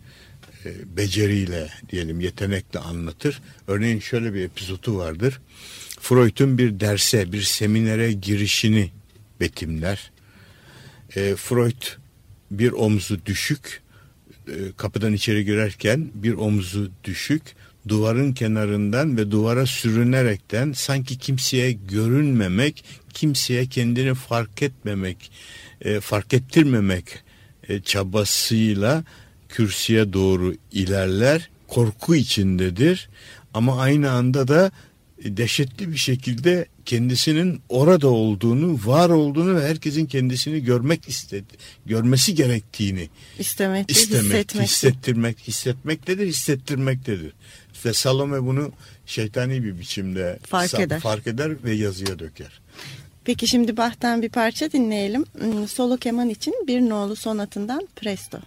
e, 0.66 0.98
beceriyle 0.98 1.70
diyelim 1.90 2.20
yetenekle 2.20 2.80
anlatır. 2.80 3.42
Örneğin 3.68 4.00
şöyle 4.00 4.34
bir 4.34 4.42
epizodu 4.42 4.98
vardır. 4.98 5.42
Freud'un 6.00 6.58
bir 6.58 6.80
derse, 6.80 7.32
bir 7.32 7.42
seminere 7.42 8.12
girişini 8.12 8.92
betimler. 9.40 10.12
E, 11.16 11.36
Freud 11.36 11.84
bir 12.52 12.72
omzu 12.72 13.26
düşük, 13.26 13.82
e, 14.48 14.54
kapıdan 14.78 15.14
içeri 15.14 15.46
girerken 15.46 16.12
bir 16.14 16.34
omzu 16.34 16.92
düşük, 17.04 17.42
duvarın 17.88 18.34
kenarından 18.34 19.18
ve 19.18 19.32
duvara 19.32 19.66
sürünerekten 19.66 20.72
sanki 20.72 21.18
kimseye 21.18 21.72
görünmemek, 21.72 22.84
kimseye 23.14 23.66
kendini 23.66 24.14
fark 24.14 24.62
etmemek, 24.62 25.32
e, 25.82 26.00
fark 26.00 26.34
ettirmemek 26.34 27.06
e, 27.70 27.82
çabasıyla 27.82 29.04
kürsüye 29.50 30.14
doğru 30.14 30.56
ilerler. 30.72 31.50
Korku 31.68 32.16
içindedir 32.16 33.10
ama 33.54 33.82
aynı 33.82 34.12
anda 34.12 34.48
da 34.48 34.72
dehşetli 35.24 35.92
bir 35.92 35.98
şekilde 35.98 36.66
kendisinin 36.86 37.62
orada 37.70 38.08
olduğunu, 38.08 38.80
var 38.86 39.10
olduğunu 39.10 39.56
ve 39.56 39.68
herkesin 39.68 40.06
kendisini 40.06 40.64
görmek 40.64 41.10
istedi, 41.10 41.54
görmesi 41.86 42.36
gerektiğini 42.36 43.10
istemek, 43.40 43.92
istemek, 43.92 44.32
hissetmek. 44.32 44.68
hissettirmek, 44.68 45.40
hissetmektedir, 45.40 46.28
hissettirmektedir. 46.28 47.34
Ve 47.86 47.94
Salome 47.94 48.44
bunu 48.46 48.72
şeytani 49.06 49.64
bir 49.64 49.80
biçimde 49.80 50.40
Fark 50.44 50.80
eder. 50.80 51.00
fark 51.00 51.28
eder 51.28 51.64
ve 51.64 51.72
yazıya 51.74 52.20
döker. 52.20 52.62
Peki 53.26 53.48
şimdi 53.48 53.78
Bach'tan 53.78 54.22
bir 54.22 54.30
parça 54.30 54.72
dinleyelim. 54.72 55.26
Hmm, 55.40 55.68
Solo 55.68 55.98
keman 55.98 56.30
için 56.30 56.54
bir 56.68 56.82
nolu 56.82 57.16
sonatından 57.16 57.88
Presto. 57.96 58.38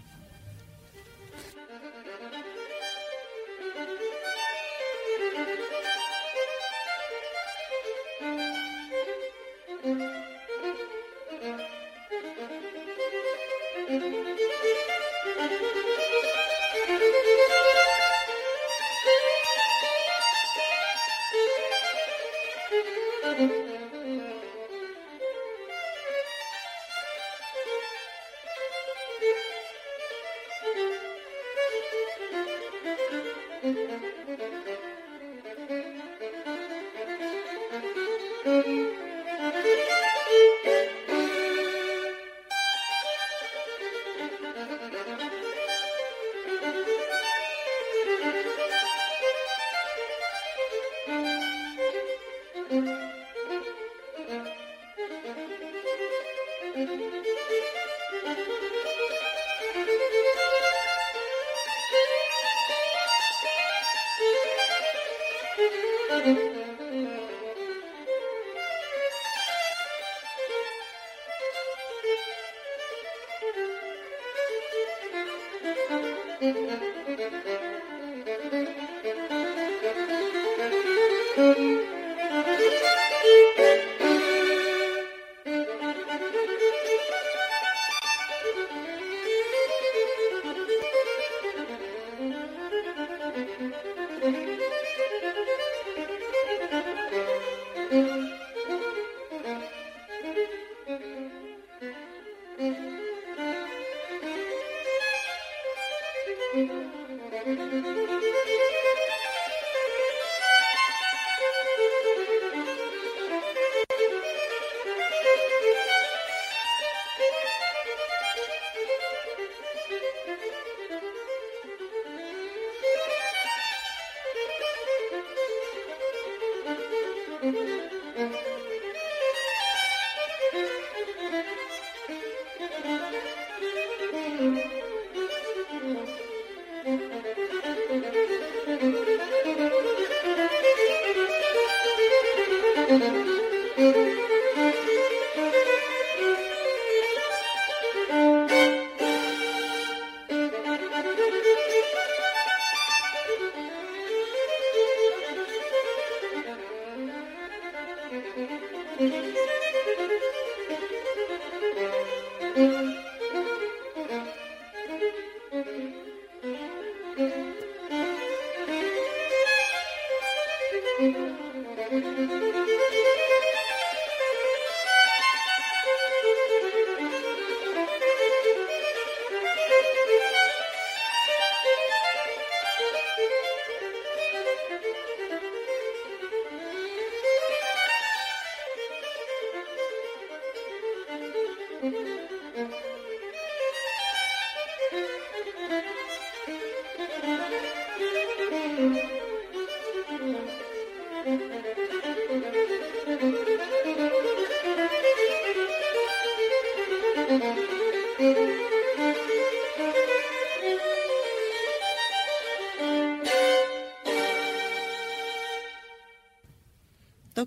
Müzik 142.94 144.23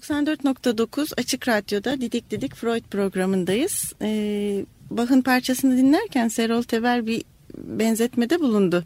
94.9 0.09 1.13
Açık 1.17 1.47
Radyo'da 1.47 2.01
Didik 2.01 2.31
Didik 2.31 2.55
Freud 2.55 2.83
programındayız. 2.91 3.93
Ee, 4.01 4.65
Bach'ın 4.89 5.21
parçasını 5.21 5.77
dinlerken 5.77 6.27
Serol 6.27 6.63
Teber 6.63 7.07
bir 7.07 7.23
benzetmede 7.57 8.39
bulundu. 8.39 8.85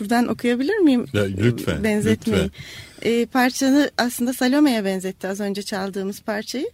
Buradan 0.00 0.28
okuyabilir 0.28 0.76
miyim? 0.76 1.06
Ya, 1.12 1.22
lütfen. 1.24 1.84
Benzetmeyi. 1.84 2.44
Lütfen. 2.44 3.10
Ee, 3.10 3.26
parçanı 3.26 3.90
aslında 3.98 4.32
Salome'ye 4.32 4.84
benzetti 4.84 5.28
az 5.28 5.40
önce 5.40 5.62
çaldığımız 5.62 6.20
parçayı. 6.20 6.70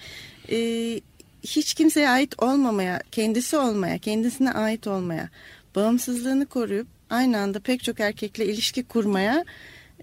Ee, 0.51 1.01
hiç 1.43 1.75
kimseye 1.75 2.09
ait 2.09 2.43
olmamaya, 2.43 3.03
kendisi 3.13 3.57
olmaya, 3.57 3.99
kendisine 3.99 4.53
ait 4.53 4.87
olmaya, 4.87 5.29
bağımsızlığını 5.77 6.47
koruyup 6.47 6.87
aynı 7.11 7.39
anda 7.39 7.61
pek 7.61 7.83
çok 7.83 8.01
erkekle 8.01 8.47
ilişki 8.47 8.83
kurmaya, 8.83 9.45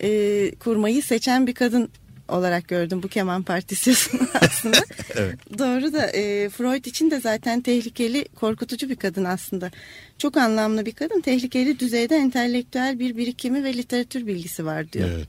e, 0.02 0.52
kurmayı 0.56 1.04
seçen 1.04 1.48
bir 1.48 1.54
kadın 1.54 1.90
olarak 2.30 2.68
gördüm 2.68 3.04
bu 3.04 3.08
keman 3.08 3.44
partisiyosunu 3.44 4.22
aslında. 4.42 4.78
evet. 5.16 5.60
Doğru 5.60 5.94
da 5.94 6.08
e, 6.08 6.50
Freud 6.50 6.86
için 6.86 7.12
de 7.12 7.20
zaten 7.20 7.62
tehlikeli, 7.62 8.26
korkutucu 8.36 8.90
bir 8.90 8.96
kadın 8.96 9.24
aslında. 9.24 9.72
Çok 10.18 10.38
anlamlı 10.38 10.86
bir 10.86 10.92
kadın, 10.92 11.22
tehlikeli 11.22 11.80
düzeyde 11.80 12.16
entelektüel 12.16 13.00
bir 13.00 13.18
birikimi 13.18 13.64
ve 13.64 13.74
literatür 13.74 14.28
bilgisi 14.28 14.66
var 14.66 14.92
diyor. 14.94 15.10
Evet. 15.10 15.28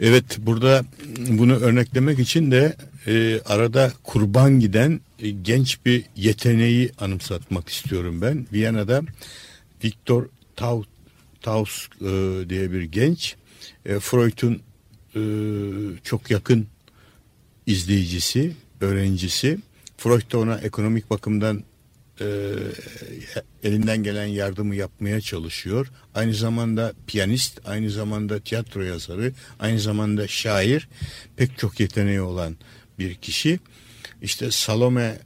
Evet 0.00 0.38
burada 0.38 0.84
bunu 1.28 1.56
örneklemek 1.56 2.18
için 2.18 2.50
de 2.50 2.76
e, 3.06 3.40
arada 3.40 3.92
kurban 4.02 4.60
giden 4.60 5.00
e, 5.18 5.30
genç 5.30 5.86
bir 5.86 6.04
yeteneği 6.16 6.90
anımsatmak 6.98 7.68
istiyorum 7.68 8.22
ben. 8.22 8.46
Viyana'da 8.52 9.02
Viktor 9.84 10.26
Tau, 10.56 10.84
Taus 11.42 11.88
e, 12.00 12.08
diye 12.48 12.72
bir 12.72 12.82
genç 12.82 13.36
e, 13.86 14.00
Freud'un 14.00 14.62
e, 15.16 15.20
çok 16.04 16.30
yakın 16.30 16.66
izleyicisi, 17.66 18.52
öğrencisi. 18.80 19.58
Freud 19.96 20.32
da 20.32 20.38
ona 20.38 20.58
ekonomik 20.58 21.10
bakımdan 21.10 21.64
e, 22.20 22.26
elinden 23.62 24.02
gelen 24.02 24.26
yardımı 24.26 24.74
yapmaya 24.74 25.20
çalışıyor. 25.20 25.90
Aynı 26.14 26.34
zamanda 26.34 26.92
piyanist, 27.06 27.60
aynı 27.64 27.90
zamanda 27.90 28.40
tiyatro 28.40 28.82
yazarı, 28.82 29.32
aynı 29.58 29.80
zamanda 29.80 30.28
şair, 30.28 30.88
pek 31.36 31.58
çok 31.58 31.80
yeteneği 31.80 32.20
olan 32.20 32.56
bir 32.98 33.14
kişi. 33.14 33.60
İşte 34.22 34.50
Salome 34.50 35.18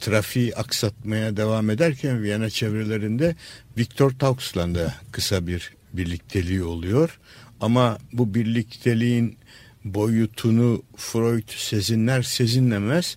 trafiği 0.00 0.56
aksatmaya 0.56 1.36
devam 1.36 1.70
ederken 1.70 2.22
Viyana 2.22 2.50
çevrelerinde 2.50 3.36
Viktor 3.78 4.10
Taux'la 4.10 4.74
da 4.74 4.94
kısa 5.12 5.46
bir 5.46 5.72
birlikteliği 5.92 6.64
oluyor. 6.64 7.18
Ama 7.64 7.98
bu 8.12 8.34
birlikteliğin 8.34 9.36
boyutunu 9.84 10.82
Freud 10.96 11.48
sezinler 11.48 12.22
sezinlemez 12.22 13.16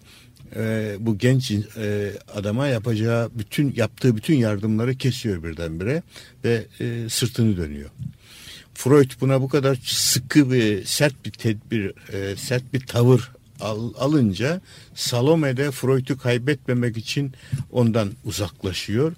e, 0.55 0.95
bu 0.99 1.17
genç 1.17 1.51
e, 1.51 2.11
adama 2.35 2.67
yapacağı 2.67 3.29
bütün 3.33 3.73
yaptığı 3.75 4.15
bütün 4.15 4.35
yardımları 4.35 4.95
kesiyor 4.95 5.43
birdenbire 5.43 6.03
ve 6.43 6.65
e, 6.79 7.09
sırtını 7.09 7.57
dönüyor. 7.57 7.89
Freud 8.73 9.11
buna 9.21 9.41
bu 9.41 9.49
kadar 9.49 9.77
sıkı 9.83 10.51
ve 10.51 10.83
sert 10.85 11.25
bir 11.25 11.31
tedbir, 11.31 12.13
e, 12.13 12.35
sert 12.35 12.73
bir 12.73 12.79
tavır 12.79 13.31
al, 13.59 13.93
alınca 13.97 14.61
Salome 14.95 15.57
de 15.57 15.71
Freud'u 15.71 16.17
kaybetmemek 16.17 16.97
için 16.97 17.33
ondan 17.71 18.11
uzaklaşıyor. 18.25 19.13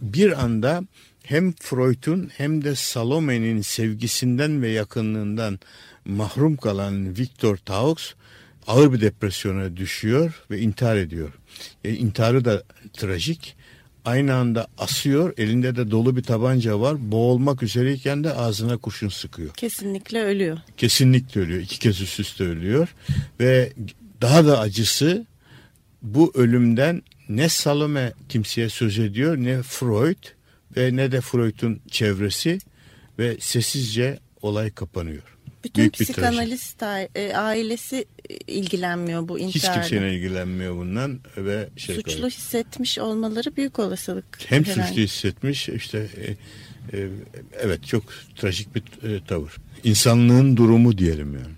Bir 0.00 0.44
anda 0.44 0.84
hem 1.22 1.52
Freud'un 1.52 2.30
hem 2.36 2.64
de 2.64 2.74
Salome'nin 2.74 3.60
sevgisinden 3.60 4.62
ve 4.62 4.68
yakınlığından 4.68 5.60
mahrum 6.04 6.56
kalan 6.56 7.18
Victor 7.18 7.56
Taux 7.56 8.12
ağır 8.66 8.92
bir 8.92 9.00
depresyona 9.00 9.76
düşüyor 9.76 10.44
ve 10.50 10.58
intihar 10.58 10.96
ediyor. 10.96 11.32
E, 11.84 11.94
intiharı 11.94 12.44
da 12.44 12.62
trajik. 12.92 13.56
Aynı 14.04 14.34
anda 14.34 14.66
asıyor, 14.78 15.34
elinde 15.36 15.76
de 15.76 15.90
dolu 15.90 16.16
bir 16.16 16.22
tabanca 16.22 16.80
var. 16.80 17.10
Boğulmak 17.12 17.62
üzereyken 17.62 18.24
de 18.24 18.32
ağzına 18.32 18.76
kurşun 18.76 19.08
sıkıyor. 19.08 19.54
Kesinlikle 19.54 20.22
ölüyor. 20.22 20.58
Kesinlikle 20.76 21.40
ölüyor. 21.40 21.60
İki 21.60 21.78
kez 21.78 22.00
üst 22.00 22.20
üste 22.20 22.44
ölüyor. 22.44 22.94
Ve 23.40 23.72
daha 24.20 24.46
da 24.46 24.60
acısı 24.60 25.26
bu 26.02 26.32
ölümden 26.34 27.02
ne 27.28 27.48
Salome 27.48 28.12
kimseye 28.28 28.68
söz 28.68 28.98
ediyor 28.98 29.36
ne 29.36 29.62
Freud 29.62 30.24
ve 30.76 30.96
ne 30.96 31.12
de 31.12 31.20
Freud'un 31.20 31.80
çevresi 31.90 32.58
ve 33.18 33.36
sessizce 33.40 34.18
olay 34.42 34.70
kapanıyor. 34.70 35.22
Bütün 35.64 35.82
Büyük 35.82 35.92
psikanalist 35.92 36.82
e, 36.82 37.36
ailesi 37.36 38.04
e, 38.30 38.34
ilgilenmiyor 38.34 39.28
bu 39.28 39.38
intiharla. 39.38 39.82
Hiç 39.82 39.90
kimseyle 39.90 40.16
ilgilenmiyor 40.16 40.76
bundan 40.76 41.20
ve 41.36 41.68
şey 41.76 41.94
suçlu 41.94 42.16
kadar. 42.16 42.30
hissetmiş 42.30 42.98
olmaları 42.98 43.56
büyük 43.56 43.78
olasılık. 43.78 44.38
Hem 44.46 44.64
herhangi. 44.64 44.88
suçlu 44.88 45.02
hissetmiş 45.02 45.68
işte 45.68 46.08
e, 46.16 46.30
e, 46.98 47.08
evet 47.60 47.86
çok 47.86 48.04
trajik 48.36 48.74
bir 48.74 48.82
e, 49.10 49.24
tavır. 49.24 49.56
İnsanlığın 49.84 50.56
durumu 50.56 50.98
diyelim 50.98 51.34
yani. 51.34 51.54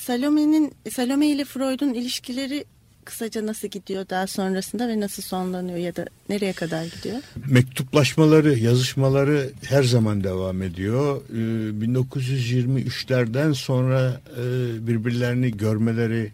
Salome'nin 0.00 0.74
Salome 0.90 1.26
ile 1.26 1.44
Freud'un 1.44 1.94
ilişkileri 1.94 2.64
kısaca 3.06 3.46
nasıl 3.46 3.68
gidiyor 3.68 4.08
daha 4.10 4.26
sonrasında 4.26 4.88
ve 4.88 5.00
nasıl 5.00 5.22
sonlanıyor 5.22 5.78
ya 5.78 5.96
da 5.96 6.06
nereye 6.28 6.52
kadar 6.52 6.84
gidiyor? 6.84 7.16
Mektuplaşmaları, 7.46 8.58
yazışmaları 8.58 9.50
her 9.64 9.82
zaman 9.82 10.24
devam 10.24 10.62
ediyor. 10.62 11.22
1923'lerden 11.32 13.50
ee, 13.50 13.54
sonra 13.54 14.20
e, 14.36 14.42
birbirlerini 14.86 15.56
görmeleri 15.56 16.32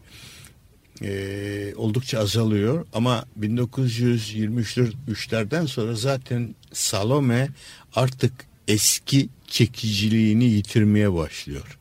e, 1.03 1.75
oldukça 1.77 2.19
azalıyor. 2.19 2.87
Ama 2.93 3.25
1923'lerden 3.41 5.67
sonra 5.67 5.95
zaten 5.95 6.55
Salome 6.73 7.49
artık 7.95 8.33
eski 8.69 9.29
çekiciliğini 9.47 10.45
yitirmeye 10.45 11.13
başlıyor. 11.13 11.79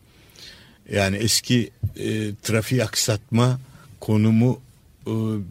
Yani 0.92 1.18
eski 1.18 1.70
e, 1.96 2.36
trafiği 2.44 2.84
aksatma 2.84 3.60
konumu 4.00 4.62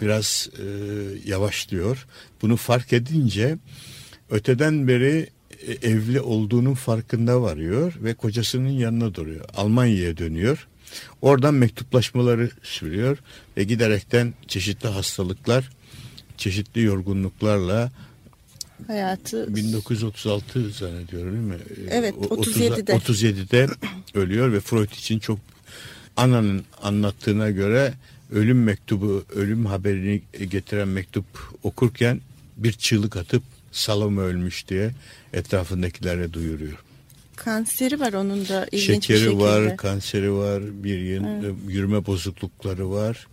biraz 0.00 0.48
e, 0.58 0.64
yavaşlıyor. 1.30 2.06
Bunu 2.42 2.56
fark 2.56 2.92
edince 2.92 3.58
öteden 4.30 4.88
beri 4.88 5.28
e, 5.66 5.72
evli 5.72 6.20
olduğunun 6.20 6.74
farkında 6.74 7.42
varıyor 7.42 7.92
ve 8.02 8.14
kocasının 8.14 8.68
yanına 8.68 9.14
duruyor. 9.14 9.44
Almanya'ya 9.56 10.16
dönüyor. 10.16 10.68
Oradan 11.22 11.54
mektuplaşmaları 11.54 12.50
sürüyor 12.62 13.18
ve 13.56 13.64
giderekten 13.64 14.34
çeşitli 14.48 14.88
hastalıklar, 14.88 15.70
çeşitli 16.36 16.82
yorgunluklarla 16.82 17.92
hayatı 18.86 19.56
1936 19.56 20.70
zannediyorum 20.70 21.32
değil 21.32 21.60
mi? 21.60 21.88
Evet 21.90 22.14
37'de. 22.14 22.92
37'de 22.92 23.68
ölüyor 24.14 24.52
ve 24.52 24.60
Freud 24.60 24.90
için 24.90 25.18
çok 25.18 25.38
ananın 26.16 26.64
anlattığına 26.82 27.50
göre 27.50 27.94
ölüm 28.32 28.62
mektubu, 28.62 29.24
ölüm 29.34 29.66
haberini 29.66 30.22
getiren 30.50 30.88
mektup 30.88 31.24
okurken 31.62 32.20
bir 32.56 32.72
çığlık 32.72 33.16
atıp 33.16 33.42
Salome 33.72 34.22
ölmüş 34.22 34.68
diye 34.68 34.90
etrafındakilere 35.32 36.32
duyuruyor. 36.32 36.78
Kanseri 37.36 38.00
var 38.00 38.12
onun 38.12 38.48
da 38.48 38.66
ilginç 38.72 38.86
Şekeri 38.86 39.20
bir 39.20 39.24
şekilde. 39.24 39.42
var, 39.42 39.76
kanseri 39.76 40.32
var, 40.32 40.62
bir 40.84 40.98
yıl, 40.98 41.24
yürüme 41.68 42.06
bozuklukları 42.06 42.90
var. 42.90 43.26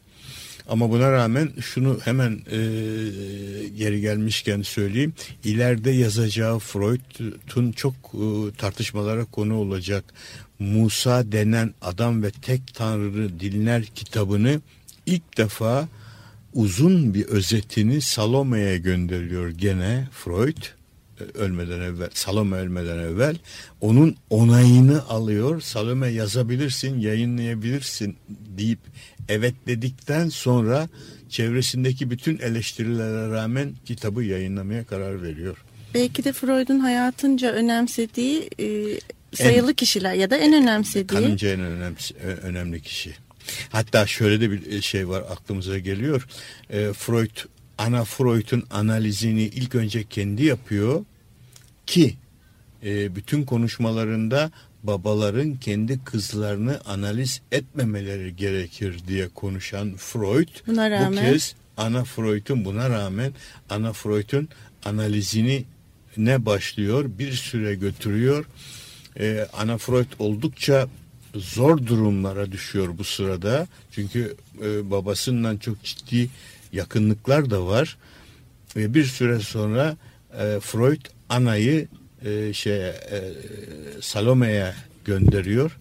Ama 0.69 0.89
buna 0.89 1.11
rağmen 1.11 1.49
şunu 1.61 1.99
hemen 2.03 2.31
e, 2.31 2.57
geri 3.77 4.01
gelmişken 4.01 4.61
söyleyeyim. 4.61 5.13
İleride 5.43 5.91
yazacağı 5.91 6.59
Freud'un 6.59 7.71
çok 7.71 7.93
e, 7.93 8.55
tartışmalara 8.57 9.25
konu 9.25 9.55
olacak 9.55 10.03
Musa 10.59 11.31
denen 11.31 11.73
adam 11.81 12.23
ve 12.23 12.31
tek 12.31 12.73
tanrı 12.73 13.39
dinler 13.39 13.85
kitabını 13.85 14.61
ilk 15.07 15.37
defa 15.37 15.87
uzun 16.53 17.13
bir 17.13 17.25
özetini 17.25 18.01
Salome'ye 18.01 18.77
gönderiyor 18.77 19.49
gene 19.49 20.07
Freud 20.11 20.57
e, 21.19 21.23
ölmeden 21.23 21.81
evvel 21.81 22.09
Salome 22.13 22.57
ölmeden 22.57 22.97
evvel 22.97 23.35
onun 23.81 24.15
onayını 24.29 25.03
alıyor 25.09 25.61
Salome 25.61 26.07
yazabilirsin 26.07 26.99
yayınlayabilirsin 26.99 28.15
deyip 28.57 28.79
evet 29.29 29.55
dedikten 29.67 30.29
sonra 30.29 30.89
çevresindeki 31.29 32.09
bütün 32.09 32.37
eleştirilere 32.37 33.31
rağmen 33.31 33.73
kitabı 33.85 34.23
yayınlamaya 34.23 34.83
karar 34.83 35.23
veriyor. 35.23 35.57
Belki 35.93 36.23
de 36.23 36.33
Freud'un 36.33 36.79
hayatınca 36.79 37.51
önemsediği 37.51 38.49
e, 38.59 38.65
sayılı 39.33 39.69
en, 39.69 39.75
kişiler 39.75 40.13
ya 40.13 40.29
da 40.29 40.37
en 40.37 40.53
önemsediği. 40.53 41.21
Kanınca 41.21 41.49
en 41.49 41.59
önemli, 41.59 41.97
önemli 42.43 42.81
kişi. 42.81 43.26
Hatta 43.69 44.07
şöyle 44.07 44.41
de 44.41 44.51
bir 44.51 44.81
şey 44.81 45.09
var 45.09 45.23
aklımıza 45.29 45.77
geliyor. 45.77 46.27
E, 46.69 46.93
Freud, 46.93 47.37
ana 47.77 48.03
Freud'un 48.03 48.63
analizini 48.71 49.41
ilk 49.41 49.75
önce 49.75 50.03
kendi 50.03 50.45
yapıyor 50.45 51.05
ki 51.85 52.15
e, 52.83 53.15
bütün 53.15 53.43
konuşmalarında 53.43 54.51
babaların 54.83 55.55
kendi 55.55 56.03
kızlarını 56.03 56.81
analiz 56.85 57.41
etmemeleri 57.51 58.35
gerekir 58.35 58.99
diye 59.07 59.29
konuşan 59.29 59.95
Freud 59.97 60.47
buna 60.67 60.91
rağmen, 60.91 61.11
bu 61.11 61.31
kez 61.31 61.55
ana 61.77 62.03
Freud'un 62.03 62.65
buna 62.65 62.89
rağmen 62.89 63.33
ana 63.69 63.93
Freud'un 63.93 64.49
analizini 64.85 65.65
ne 66.17 66.45
başlıyor 66.45 67.05
bir 67.19 67.31
süre 67.31 67.75
götürüyor. 67.75 68.45
Ee, 69.19 69.47
ana 69.53 69.77
Freud 69.77 70.07
oldukça 70.19 70.87
zor 71.39 71.77
durumlara 71.85 72.51
düşüyor 72.51 72.89
bu 72.97 73.03
sırada. 73.03 73.67
Çünkü 73.91 74.35
e, 74.63 74.91
babasından 74.91 75.57
çok 75.57 75.83
ciddi 75.83 76.29
yakınlıklar 76.73 77.49
da 77.49 77.65
var. 77.65 77.97
Ve 78.75 78.93
bir 78.93 79.05
süre 79.05 79.39
sonra 79.39 79.97
e, 80.39 80.59
Freud 80.59 81.05
anayı 81.29 81.87
e, 82.25 82.53
şey 82.53 82.87
e, 82.87 82.93
Salome'ye 84.01 84.73
gönderiyor. 85.05 85.77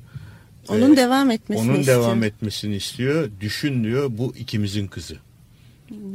Onun 0.69 0.93
ee, 0.93 0.97
devam 0.97 1.31
etmesini 1.31 1.71
onun 1.71 1.81
istiyor. 1.81 2.03
devam 2.03 2.23
etmesini 2.23 2.77
istiyor. 2.77 3.31
Düşün 3.41 3.85
diyor 3.85 4.11
bu 4.19 4.35
ikimizin 4.37 4.87
kızı. 4.87 5.17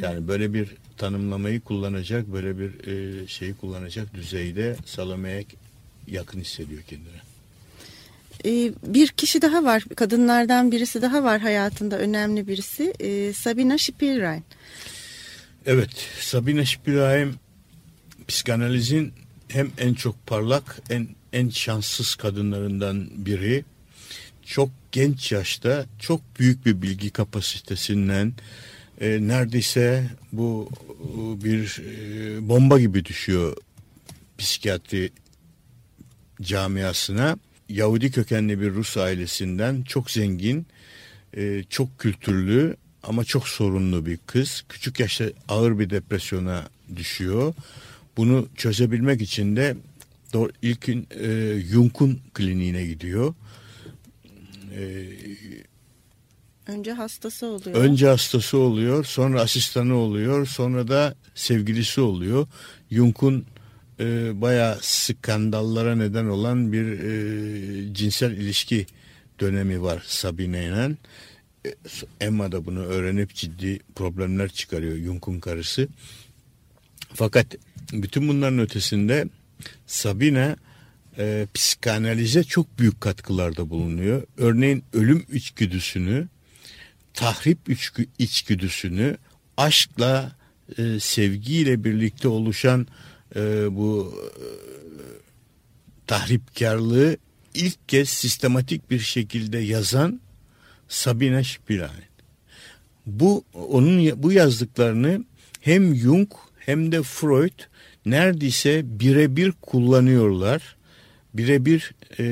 Yani 0.02 0.28
böyle 0.28 0.54
bir 0.54 0.68
tanımlamayı 0.98 1.62
kullanacak, 1.62 2.28
böyle 2.34 2.60
bir 2.60 2.88
e, 2.88 3.28
şeyi 3.28 3.54
kullanacak 3.54 4.14
düzeyde 4.14 4.76
Salome'ye 4.86 5.46
yakın 6.08 6.42
hissediyor 6.42 6.82
kendine. 6.82 7.31
Ee, 8.46 8.72
bir 8.86 9.08
kişi 9.08 9.42
daha 9.42 9.64
var, 9.64 9.84
kadınlardan 9.96 10.72
birisi 10.72 11.02
daha 11.02 11.24
var 11.24 11.42
hayatında 11.42 12.00
önemli 12.00 12.48
birisi. 12.48 12.94
Ee, 13.00 13.34
Sabina 13.34 13.78
Spielrein. 13.78 14.44
Evet, 15.66 15.90
Sabina 16.20 16.66
Spielrein 16.66 17.36
psikanalizin 18.28 19.14
hem 19.48 19.72
en 19.78 19.94
çok 19.94 20.28
parlak, 20.28 20.80
en 20.90 21.08
en 21.34 21.50
şanssız 21.50 22.16
kadınlarından 22.16 23.08
biri. 23.26 23.66
Çok 24.46 24.70
genç 24.92 25.32
yaşta 25.32 25.86
çok 26.00 26.22
büyük 26.40 26.66
bir 26.66 26.82
bilgi 26.82 27.10
kapasitesinden 27.10 28.34
e, 29.02 29.28
neredeyse 29.28 30.10
bu 30.32 30.70
bir 31.44 31.82
e, 31.82 32.50
bomba 32.50 32.80
gibi 32.80 33.06
düşüyor 33.06 33.58
psikiyatri 34.38 35.12
camiasına. 36.42 37.38
Yahudi 37.72 38.12
kökenli 38.12 38.62
bir 38.62 38.74
Rus 38.74 38.98
ailesinden 38.98 39.82
çok 39.82 40.12
zengin, 40.12 40.66
e, 41.38 41.64
çok 41.70 42.00
kültürlü 42.00 42.76
ama 43.04 43.24
çok 43.24 43.48
sorunlu 43.48 44.06
bir 44.06 44.18
kız. 44.18 44.64
Küçük 44.70 45.00
yaşta 45.00 45.26
ağır 45.48 45.80
bir 45.80 45.90
depresyona 45.90 46.70
düşüyor. 46.96 47.54
Bunu 48.18 48.48
çözebilmek 48.56 49.22
için 49.22 49.56
de 49.56 49.76
ilkin 50.62 51.08
e, 51.20 51.60
Jung'un 51.62 52.20
kliniğine 52.34 52.86
gidiyor. 52.86 53.34
E, 54.76 55.08
önce 56.68 56.92
hastası 56.92 57.48
oluyor. 57.48 57.76
Önce 57.76 58.08
hastası 58.08 58.58
oluyor, 58.58 59.06
sonra 59.06 59.42
asistanı 59.42 59.96
oluyor, 59.96 60.46
sonra 60.46 60.88
da 60.88 61.16
sevgilisi 61.36 62.02
oluyor. 62.02 62.48
Jung'un 62.92 63.46
e, 64.02 64.42
bayağı 64.42 64.78
skandallara 64.82 65.96
neden 65.96 66.26
olan 66.26 66.72
bir 66.72 66.86
e, 66.86 67.94
cinsel 67.94 68.32
ilişki 68.32 68.86
dönemi 69.40 69.82
var 69.82 70.04
Sabine 70.06 70.66
ile. 70.66 70.92
E, 71.66 71.76
Emma 72.22 72.52
da 72.52 72.66
bunu 72.66 72.80
öğrenip 72.80 73.36
ciddi 73.36 73.80
problemler 73.96 74.50
çıkarıyor 74.50 74.98
Jung'un 74.98 75.40
karısı. 75.40 75.88
Fakat 77.14 77.56
bütün 77.94 78.28
bunların 78.28 78.60
ötesinde 78.60 79.28
Sabine 79.88 80.56
e, 81.18 81.48
psikanalize 81.54 82.44
çok 82.44 82.80
büyük 82.80 83.02
katkılarda 83.02 83.70
bulunuyor. 83.70 84.24
Örneğin 84.38 84.84
ölüm 84.94 85.26
içgüdüsünü, 85.34 86.28
tahrip 87.14 87.60
içgüdüsünü, 88.20 89.18
aşkla, 89.58 90.36
e, 90.78 91.00
sevgiyle 91.00 91.84
birlikte 91.84 92.28
oluşan 92.28 92.88
e, 93.36 93.76
bu 93.76 94.13
e, 94.17 94.36
tahripkarlığı 96.08 97.17
ilk 97.54 97.89
kez 97.89 98.10
sistematik 98.10 98.91
bir 98.91 99.00
şekilde 99.00 99.58
yazan 99.58 100.22
Sabine 100.88 101.44
Spielrein. 101.44 102.12
Bu 103.06 103.44
onun 103.54 104.24
bu 104.24 104.32
yazdıklarını 104.32 105.26
hem 105.62 105.96
Jung 105.96 106.32
hem 106.58 106.91
de 106.91 107.04
Freud 107.04 107.60
neredeyse 108.06 108.82
birebir 108.86 109.52
kullanıyorlar. 109.62 110.76
Birebir 111.34 111.96
e, 112.20 112.24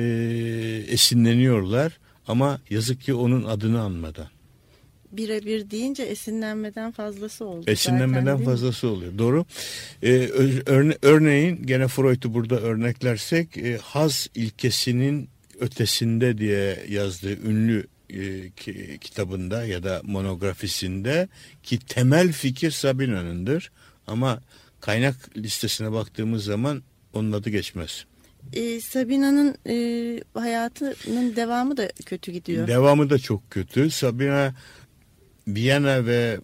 esinleniyorlar 0.88 2.00
ama 2.28 2.62
yazık 2.70 3.02
ki 3.02 3.14
onun 3.14 3.44
adını 3.44 3.82
anmadan. 3.82 4.28
Birebir 5.12 5.72
deyince 5.72 6.04
esinlenmeden 6.04 6.92
fazlası 6.92 7.46
oldu. 7.46 7.64
Esinlenmeden 7.68 8.26
zaten, 8.38 8.46
fazlası 8.46 8.88
oluyor. 8.88 9.18
Doğru. 9.18 9.46
Ee, 10.04 10.30
örne, 10.66 10.98
örneğin 11.02 11.64
gene 11.66 11.88
Freud'u 11.88 12.34
burada 12.34 12.60
örneklersek 12.60 13.58
e, 13.58 13.78
haz 13.78 14.28
ilkesinin 14.36 15.30
ötesinde 15.60 16.38
diye 16.38 16.86
yazdığı 16.90 17.42
ünlü 17.42 17.88
e, 18.10 18.50
ki, 18.50 18.98
kitabında 19.02 19.66
ya 19.66 19.84
da 19.84 20.02
monografisinde 20.04 21.28
ki 21.64 21.80
temel 21.80 22.32
fikir 22.32 22.72
Sabina'nındır 22.72 23.72
ama 24.08 24.42
kaynak 24.82 25.38
listesine 25.38 25.92
baktığımız 25.92 26.44
zaman 26.44 26.84
onun 27.14 27.32
adı 27.32 27.50
geçmez. 27.50 28.06
E, 28.54 28.82
Sabina'nın 28.82 29.56
e, 29.68 29.76
hayatının 30.34 31.36
devamı 31.36 31.78
da 31.78 31.90
kötü 32.06 32.32
gidiyor. 32.32 32.68
Devamı 32.68 33.10
da 33.10 33.20
çok 33.20 33.52
kötü. 33.52 33.90
Sabina 33.90 34.54
Viyana 35.56 36.06
ve 36.06 36.40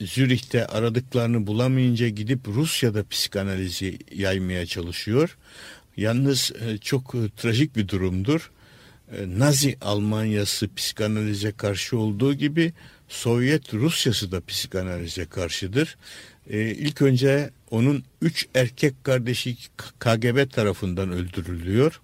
Zürih'te 0.00 0.66
aradıklarını 0.66 1.46
bulamayınca 1.46 2.08
gidip 2.08 2.48
Rusya'da 2.48 3.08
psikanalizi 3.08 3.98
yaymaya 4.14 4.66
çalışıyor. 4.66 5.36
Yalnız 5.96 6.52
e, 6.66 6.78
çok 6.78 7.14
e, 7.14 7.18
trajik 7.36 7.76
bir 7.76 7.88
durumdur. 7.88 8.50
E, 9.12 9.38
Nazi 9.38 9.76
Almanyası 9.80 10.74
psikanalize 10.74 11.52
karşı 11.52 11.98
olduğu 11.98 12.34
gibi 12.34 12.72
Sovyet 13.08 13.74
Rusyası 13.74 14.32
da 14.32 14.40
psikanalize 14.46 15.26
karşıdır. 15.26 15.96
Ee, 16.50 16.60
ilk 16.60 17.02
önce 17.02 17.50
onun 17.70 18.04
üç 18.22 18.46
erkek 18.54 19.04
kardeşi 19.04 19.56
KGB 19.98 20.50
tarafından 20.50 21.12
öldürülüyor. 21.12 22.00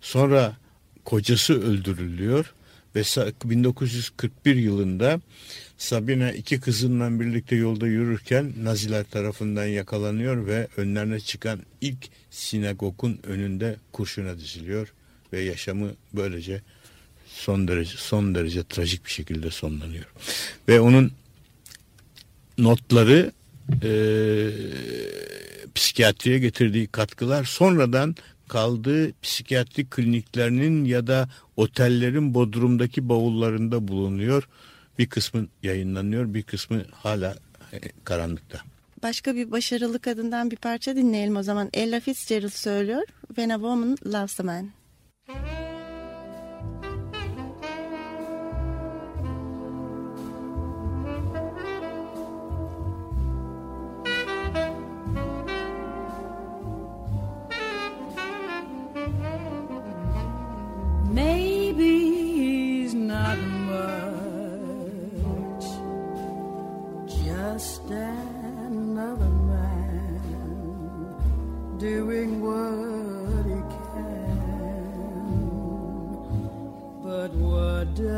Sonra 0.00 0.56
kocası 1.04 1.62
öldürülüyor 1.62 2.54
ve 2.96 3.00
1941 3.44 4.56
yılında 4.56 5.20
Sabine 5.78 6.34
iki 6.36 6.60
kızınla 6.60 7.20
birlikte 7.20 7.56
yolda 7.56 7.86
yürürken 7.86 8.52
Naziler 8.62 9.04
tarafından 9.04 9.64
yakalanıyor 9.64 10.46
ve 10.46 10.68
önlerine 10.76 11.20
çıkan 11.20 11.60
ilk 11.80 12.08
sinagogun 12.30 13.20
önünde 13.22 13.76
kurşuna 13.92 14.38
diziliyor 14.38 14.92
ve 15.32 15.40
yaşamı 15.40 15.90
böylece 16.12 16.62
son 17.26 17.68
derece 17.68 17.96
son 17.96 18.34
derece 18.34 18.64
trajik 18.64 19.04
bir 19.04 19.10
şekilde 19.10 19.50
sonlanıyor. 19.50 20.04
Ve 20.68 20.80
onun 20.80 21.12
notları 22.58 23.32
e, 23.82 23.92
psikiyatriye 25.74 26.38
getirdiği 26.38 26.86
katkılar 26.86 27.44
sonradan 27.44 28.16
kaldığı 28.52 29.12
psikiyatri 29.22 29.86
kliniklerinin 29.90 30.84
ya 30.84 31.06
da 31.06 31.28
otellerin 31.56 32.34
bodrumdaki 32.34 33.08
bavullarında 33.08 33.88
bulunuyor. 33.88 34.48
Bir 34.98 35.06
kısmı 35.06 35.46
yayınlanıyor, 35.62 36.34
bir 36.34 36.42
kısmı 36.42 36.82
hala 36.92 37.34
e, 37.72 37.78
karanlıkta. 38.04 38.58
Başka 39.02 39.34
bir 39.34 39.50
başarılı 39.50 39.98
kadından 39.98 40.50
bir 40.50 40.56
parça 40.56 40.96
dinleyelim 40.96 41.36
o 41.36 41.42
zaman. 41.42 41.70
Ella 41.74 42.00
Fitzgerald 42.00 42.50
söylüyor. 42.50 43.02
When 43.26 43.48
a 43.48 43.54
Woman 43.54 43.96
Loves 44.06 44.40
a 44.40 44.42
Man. 44.42 44.70
Maybe 45.28 45.71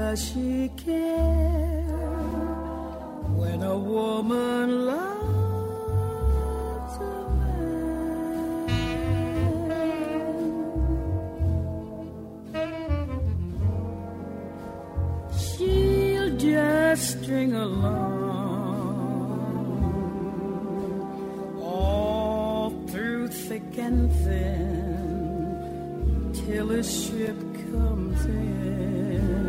does 0.05 0.21
she 0.29 0.53
care 0.77 1.97
when 3.41 3.59
a 3.63 3.79
woman 3.95 4.67
loves 4.93 6.95
a 7.15 7.17
man? 7.41 8.69
She'll 15.43 16.33
just 16.37 17.05
string 17.23 17.53
along 17.55 18.03
all 21.63 22.71
through 22.89 23.29
thick 23.29 23.79
and 23.79 24.13
thin 24.25 26.31
till 26.35 26.73
a 26.73 26.83
ship 26.83 27.39
comes 27.71 28.27
in. 28.27 29.44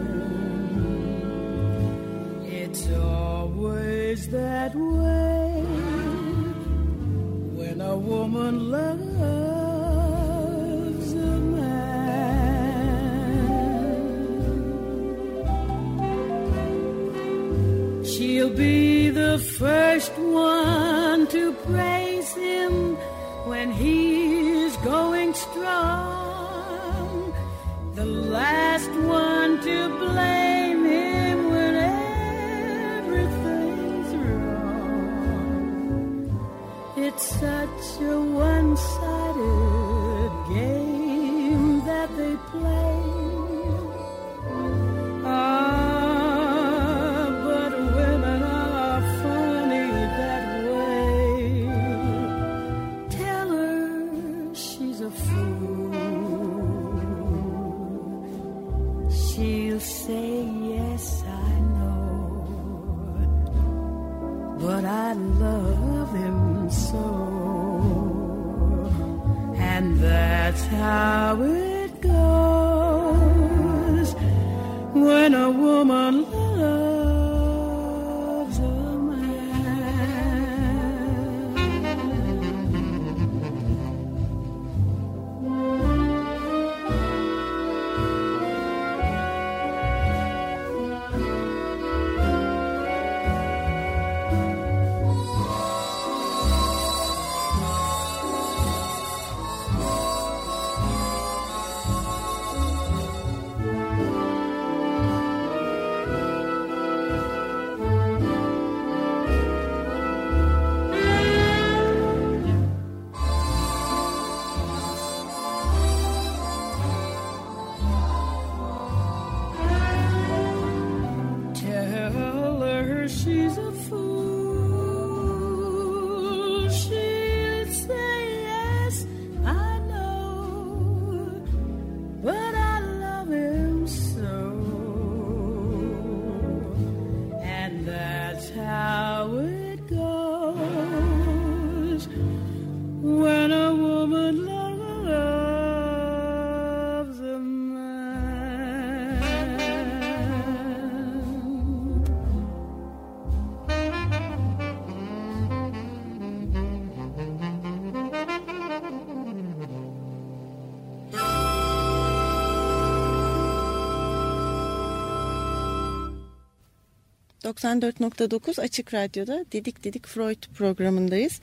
...94.9 167.46 168.62
Açık 168.62 168.93
Radyo'da 168.93 169.46
Didik 169.52 169.83
Didik 169.83 170.08
Freud 170.08 170.43
programındayız. 170.58 171.39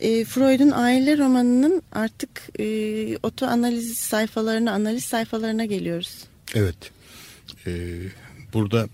E, 0.00 0.24
Freud'un 0.24 0.70
aile 0.70 1.18
romanının 1.18 1.82
artık 1.92 2.60
e, 2.60 3.16
oto 3.16 3.46
analiz 3.46 3.98
sayfalarına, 3.98 4.72
analiz 4.72 5.04
sayfalarına 5.04 5.64
geliyoruz. 5.64 6.24
Evet. 6.54 6.76
Ee, 7.66 7.98
burada 8.52 8.88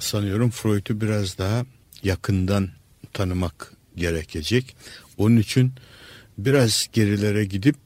sanıyorum 0.00 0.50
Freud'u 0.50 1.00
biraz 1.00 1.38
daha 1.38 1.66
yakından 2.02 2.68
tanımak 3.12 3.72
gerekecek. 3.96 4.76
Onun 5.18 5.36
için 5.36 5.72
biraz 6.38 6.88
gerilere 6.92 7.44
gidip 7.44 7.76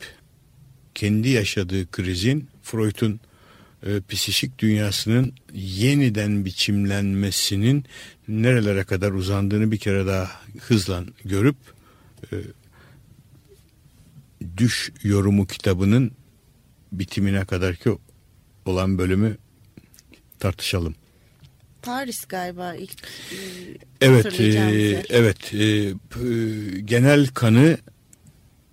kendi 0.95 1.29
yaşadığı 1.29 1.91
krizin 1.91 2.49
Freud'un 2.63 3.21
e, 3.87 4.01
psikik 4.09 4.59
dünyasının 4.59 5.33
yeniden 5.55 6.45
biçimlenmesinin 6.45 7.85
nerelere 8.29 8.85
kadar 8.85 9.13
uzandığını 9.13 9.73
bir 9.73 9.79
kere 9.79 10.07
daha 10.07 10.31
hızla 10.61 11.05
görüp 11.25 11.57
e, 12.33 12.37
Düş 14.57 14.93
Yorumu 15.03 15.47
kitabının 15.47 16.13
bitimine 16.93 17.45
kadar 17.45 17.77
ki 17.77 17.91
olan 18.67 18.99
bölümü 18.99 19.37
tartışalım. 20.39 20.95
Paris 21.83 22.25
galiba 22.25 22.75
ilk 22.75 22.93
e, 23.33 23.37
Evet, 24.01 24.41
e, 24.41 24.43
yer. 24.45 25.05
evet. 25.11 25.55
e, 25.55 25.93
p- 26.11 26.81
genel 26.81 27.27
kanı 27.27 27.79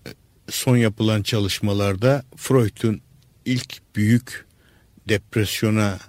e, 0.08 0.10
son 0.50 0.78
yapılan 0.78 1.24
çalışmalarda 1.24 2.26
Freud'un 2.36 3.02
ilk 3.46 3.78
büyük 3.96 4.47
depresyona 5.10 6.00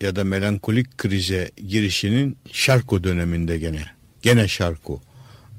ya 0.00 0.16
da 0.16 0.24
melankolik 0.24 0.98
krize 0.98 1.50
girişinin 1.68 2.36
Şarko 2.52 3.04
döneminde 3.04 3.58
gene 3.58 3.84
gene 4.22 4.48
Şarko 4.48 5.00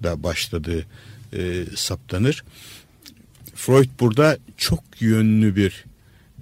da 0.03 0.23
başladığı 0.23 0.85
e, 1.33 1.65
saptanır. 1.75 2.43
Freud 3.55 3.89
burada 3.99 4.37
çok 4.57 4.83
yönlü 4.99 5.55
bir 5.55 5.85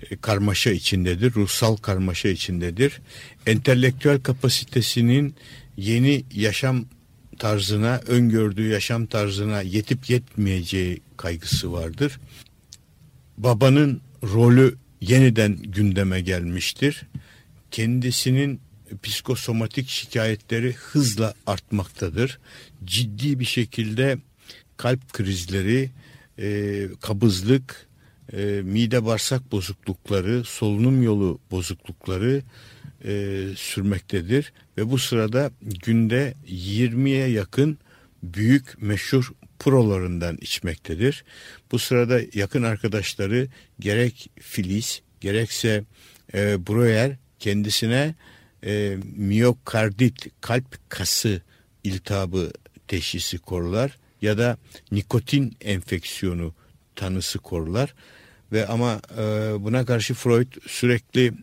e, 0.10 0.16
karmaşa 0.16 0.72
içindedir, 0.72 1.34
ruhsal 1.34 1.76
karmaşa 1.76 2.30
içindedir. 2.30 3.02
Entelektüel 3.46 4.20
kapasitesinin 4.20 5.36
yeni 5.78 6.24
yaşam 6.34 6.86
tarzına, 7.40 8.02
öngördüğü 8.08 8.68
yaşam 8.68 9.06
tarzına 9.06 9.62
yetip 9.62 10.10
yetmeyeceği 10.10 11.02
kaygısı 11.18 11.74
vardır. 11.74 12.20
Babanın 13.38 14.02
rolü 14.24 14.76
yeniden 15.02 15.56
gündeme 15.56 16.22
gelmiştir. 16.22 17.04
Kendisinin 17.72 18.62
psikosomatik 19.04 19.89
şikayetleri 19.89 20.74
hızla 20.74 21.34
artmaktadır. 21.47 22.39
Ciddi 22.86 23.39
bir 23.39 23.45
şekilde 23.45 24.18
kalp 24.78 25.14
krizleri, 25.14 25.89
e, 26.39 26.88
kabızlık, 27.02 27.88
e, 28.34 28.62
mide 28.64 29.06
bağırsak 29.06 29.52
bozuklukları, 29.52 30.43
solunum 30.43 31.04
yolu 31.04 31.39
bozuklukları 31.52 32.41
e, 33.06 33.43
sürmektedir. 33.56 34.54
Ve 34.78 34.91
bu 34.91 34.99
sırada 34.99 35.52
günde 35.62 36.34
20'ye 36.47 37.28
yakın 37.28 37.78
büyük 38.24 38.82
meşhur 38.82 39.32
prolarından 39.60 40.38
içmektedir. 40.41 41.24
Bu 41.72 41.80
sırada 41.80 42.22
yakın 42.34 42.64
arkadaşları 42.64 43.48
gerek 43.80 44.30
Filiz 44.40 45.02
gerekse 45.22 45.84
e, 46.34 46.68
Breuer 46.68 47.18
kendisine 47.40 48.16
e, 48.66 48.98
miyokardit 49.16 50.28
kalp 50.42 50.90
kası 50.90 51.42
iltihabı 51.84 52.52
teşhisi 52.88 53.38
korular 53.38 53.98
ya 54.22 54.38
da 54.38 54.58
nikotin 54.92 55.58
enfeksiyonu 55.62 56.54
tanısı 56.96 57.40
korular. 57.40 57.94
Ve 58.52 58.68
ama 58.68 59.02
e, 59.18 59.22
buna 59.60 59.86
karşı 59.86 60.14
Freud 60.14 60.54
sürekli 60.68 61.34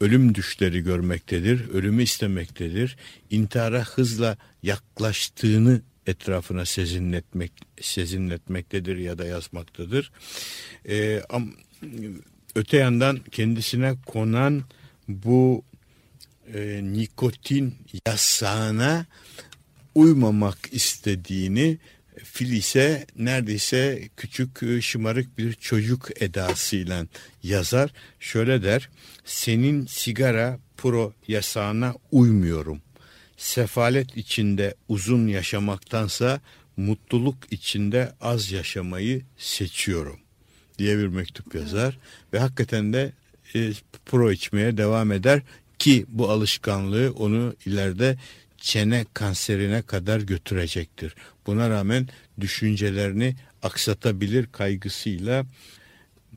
ölüm 0.00 0.34
düşleri 0.34 0.80
görmektedir, 0.80 1.68
ölümü 1.68 2.02
istemektedir, 2.02 2.96
intihara 3.30 3.84
hızla 3.84 4.36
yaklaştığını 4.62 5.80
etrafına 6.06 6.64
sezinletmek 6.64 7.52
sezinletmektedir 7.80 8.96
ya 8.96 9.18
da 9.18 9.24
yazmaktadır. 9.24 10.12
E, 10.88 11.22
am, 11.28 11.52
öte 12.54 12.76
yandan 12.76 13.18
kendisine 13.30 13.94
konan 14.06 14.62
bu 15.08 15.64
e, 16.54 16.80
nikotin 16.82 17.74
yasağına 18.06 19.06
uymamak 19.94 20.58
istediğini 20.72 21.78
Filise 22.24 23.06
neredeyse 23.18 24.08
küçük 24.16 24.62
e, 24.62 24.80
şımarık 24.80 25.38
bir 25.38 25.52
çocuk 25.52 26.22
edasıyla 26.22 27.06
yazar. 27.42 27.92
Şöyle 28.20 28.62
der, 28.62 28.88
senin 29.24 29.86
sigara 29.86 30.58
pro 30.76 31.12
yasağına 31.28 31.94
uymuyorum. 32.12 32.80
Sefalet 33.42 34.16
içinde 34.16 34.74
uzun 34.88 35.26
yaşamaktansa 35.26 36.40
mutluluk 36.76 37.36
içinde 37.50 38.12
az 38.20 38.52
yaşamayı 38.52 39.22
seçiyorum 39.38 40.20
diye 40.78 40.98
bir 40.98 41.06
mektup 41.06 41.54
yazar. 41.54 41.98
Ve 42.32 42.38
hakikaten 42.38 42.92
de 42.92 43.12
e, 43.54 43.72
pro 44.06 44.32
içmeye 44.32 44.76
devam 44.76 45.12
eder 45.12 45.42
ki 45.78 46.06
bu 46.08 46.30
alışkanlığı 46.30 47.12
onu 47.12 47.54
ileride 47.66 48.18
çene 48.58 49.06
kanserine 49.14 49.82
kadar 49.82 50.20
götürecektir. 50.20 51.14
Buna 51.46 51.70
rağmen 51.70 52.08
düşüncelerini 52.40 53.36
aksatabilir 53.62 54.46
kaygısıyla 54.52 55.46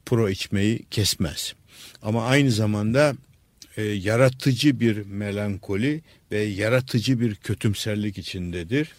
pro 0.06 0.30
içmeyi 0.30 0.86
kesmez. 0.91 1.53
Ama 2.01 2.26
aynı 2.26 2.51
zamanda 2.51 3.16
e, 3.78 3.84
yaratıcı 3.84 4.80
bir 4.80 5.05
melankoli 5.05 6.01
ve 6.32 6.41
yaratıcı 6.41 7.19
bir 7.19 7.36
kötümserlik 7.36 8.17
içindedir. 8.17 8.89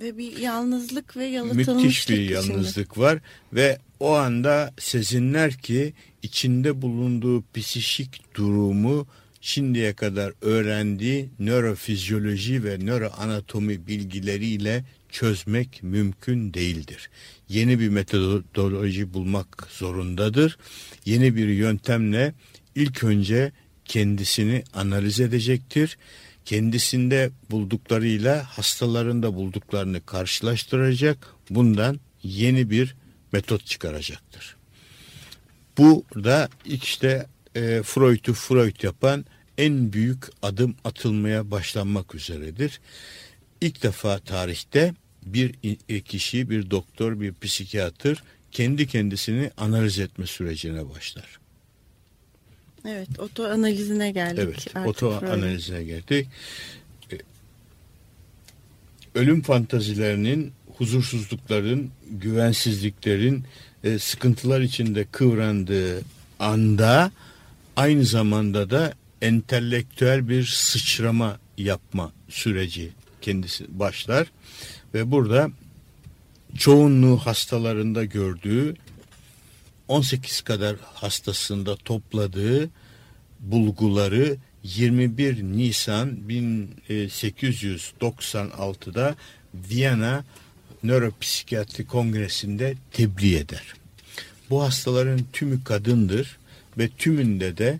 Ve 0.00 0.18
bir 0.18 0.36
yalnızlık 0.36 1.16
ve 1.16 1.24
yalıtılmışlık 1.24 1.76
Müthiş 1.76 2.08
bir 2.08 2.14
içinde. 2.14 2.32
yalnızlık 2.32 2.98
var 2.98 3.18
ve 3.52 3.78
o 4.00 4.14
anda 4.14 4.74
sezinler 4.78 5.54
ki 5.54 5.92
içinde 6.22 6.82
bulunduğu 6.82 7.44
psişik 7.54 8.34
durumu 8.34 9.06
şimdiye 9.40 9.94
kadar 9.94 10.32
öğrendiği 10.40 11.28
nörofizyoloji 11.38 12.64
ve 12.64 12.78
nöroanatomi 12.78 13.86
bilgileriyle 13.86 14.84
çözmek 15.08 15.82
mümkün 15.82 16.54
değildir. 16.54 17.10
Yeni 17.48 17.80
bir 17.80 17.88
metodoloji 17.88 19.14
bulmak 19.14 19.68
zorundadır. 19.70 20.58
Yeni 21.04 21.36
bir 21.36 21.48
yöntemle 21.48 22.34
ilk 22.74 23.04
önce 23.04 23.52
kendisini 23.88 24.64
analiz 24.74 25.20
edecektir. 25.20 25.98
Kendisinde 26.44 27.30
bulduklarıyla 27.50 28.44
hastalarında 28.44 29.34
bulduklarını 29.34 30.06
karşılaştıracak. 30.06 31.34
Bundan 31.50 32.00
yeni 32.22 32.70
bir 32.70 32.94
metot 33.32 33.66
çıkaracaktır. 33.66 34.56
Bu 35.78 36.04
da 36.14 36.48
işte 36.64 37.26
e, 37.54 37.82
Freud'u 37.82 38.34
Freud 38.34 38.82
yapan 38.82 39.24
en 39.58 39.92
büyük 39.92 40.24
adım 40.42 40.76
atılmaya 40.84 41.50
başlanmak 41.50 42.14
üzeredir. 42.14 42.80
İlk 43.60 43.82
defa 43.82 44.18
tarihte 44.18 44.94
bir 45.26 45.54
i- 45.62 46.02
kişi, 46.02 46.50
bir 46.50 46.70
doktor, 46.70 47.20
bir 47.20 47.34
psikiyatr 47.40 48.22
kendi 48.52 48.86
kendisini 48.86 49.50
analiz 49.56 49.98
etme 49.98 50.26
sürecine 50.26 50.88
başlar. 50.88 51.38
Evet, 52.88 53.08
oto 53.18 53.44
analizine 53.44 54.10
geldik. 54.10 54.38
Evet, 54.44 54.66
artık 54.74 54.88
oto 54.88 55.20
analizine 55.32 55.84
geldik. 55.84 56.28
E, 57.12 57.16
Ölüm 59.14 59.42
fantazilerinin, 59.42 60.52
huzursuzlukların, 60.78 61.90
güvensizliklerin, 62.10 63.44
e, 63.84 63.98
sıkıntılar 63.98 64.60
içinde 64.60 65.06
kıvrandığı 65.12 66.02
anda 66.38 67.10
aynı 67.76 68.04
zamanda 68.04 68.70
da 68.70 68.94
entelektüel 69.22 70.28
bir 70.28 70.44
sıçrama 70.44 71.38
yapma 71.58 72.12
süreci 72.28 72.90
kendisi 73.20 73.78
başlar 73.78 74.26
ve 74.94 75.10
burada 75.10 75.50
çoğunluğu 76.58 77.16
hastalarında 77.16 78.04
gördüğü 78.04 78.74
18 79.88 80.40
kadar 80.40 80.76
hastasında 80.94 81.76
topladığı 81.76 82.70
bulguları 83.40 84.36
21 84.62 85.42
Nisan 85.42 86.18
1896'da 86.28 89.14
Viyana 89.54 90.24
Nöropsikiyatri 90.82 91.86
Kongresi'nde 91.86 92.74
tebliğ 92.92 93.36
eder. 93.36 93.74
Bu 94.50 94.62
hastaların 94.62 95.20
tümü 95.32 95.64
kadındır 95.64 96.38
ve 96.78 96.88
tümünde 96.88 97.56
de 97.56 97.78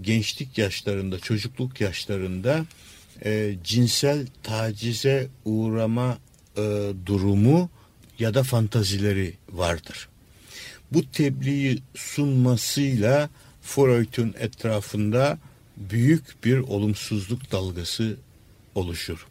gençlik 0.00 0.58
yaşlarında, 0.58 1.18
çocukluk 1.18 1.80
yaşlarında 1.80 2.66
e, 3.24 3.54
cinsel 3.64 4.26
tacize 4.42 5.28
uğrama 5.44 6.18
e, 6.56 6.92
durumu 7.06 7.70
ya 8.18 8.34
da 8.34 8.42
fantazileri 8.42 9.34
vardır. 9.52 10.08
Bu 10.92 11.10
tebliği 11.10 11.82
sunmasıyla 11.94 13.30
Freud'un 13.62 14.34
etrafında 14.38 15.38
büyük 15.76 16.44
bir 16.44 16.58
olumsuzluk 16.58 17.52
dalgası 17.52 18.16
oluşur. 18.74 19.26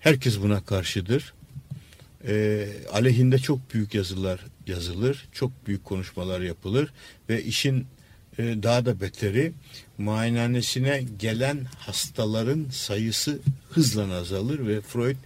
Herkes 0.00 0.40
buna 0.40 0.64
karşıdır. 0.64 1.34
E, 2.26 2.66
aleyhinde 2.92 3.38
çok 3.38 3.74
büyük 3.74 3.94
yazılar 3.94 4.40
yazılır, 4.66 5.28
çok 5.32 5.66
büyük 5.66 5.84
konuşmalar 5.84 6.40
yapılır 6.40 6.92
ve 7.28 7.44
işin 7.44 7.86
e, 8.38 8.42
daha 8.42 8.86
da 8.86 9.00
beteri 9.00 9.52
muayenehanesine 9.98 11.04
gelen 11.18 11.64
hastaların 11.78 12.66
sayısı 12.70 13.38
hızla 13.70 14.14
azalır 14.14 14.66
ve 14.66 14.80
Freud 14.80 15.16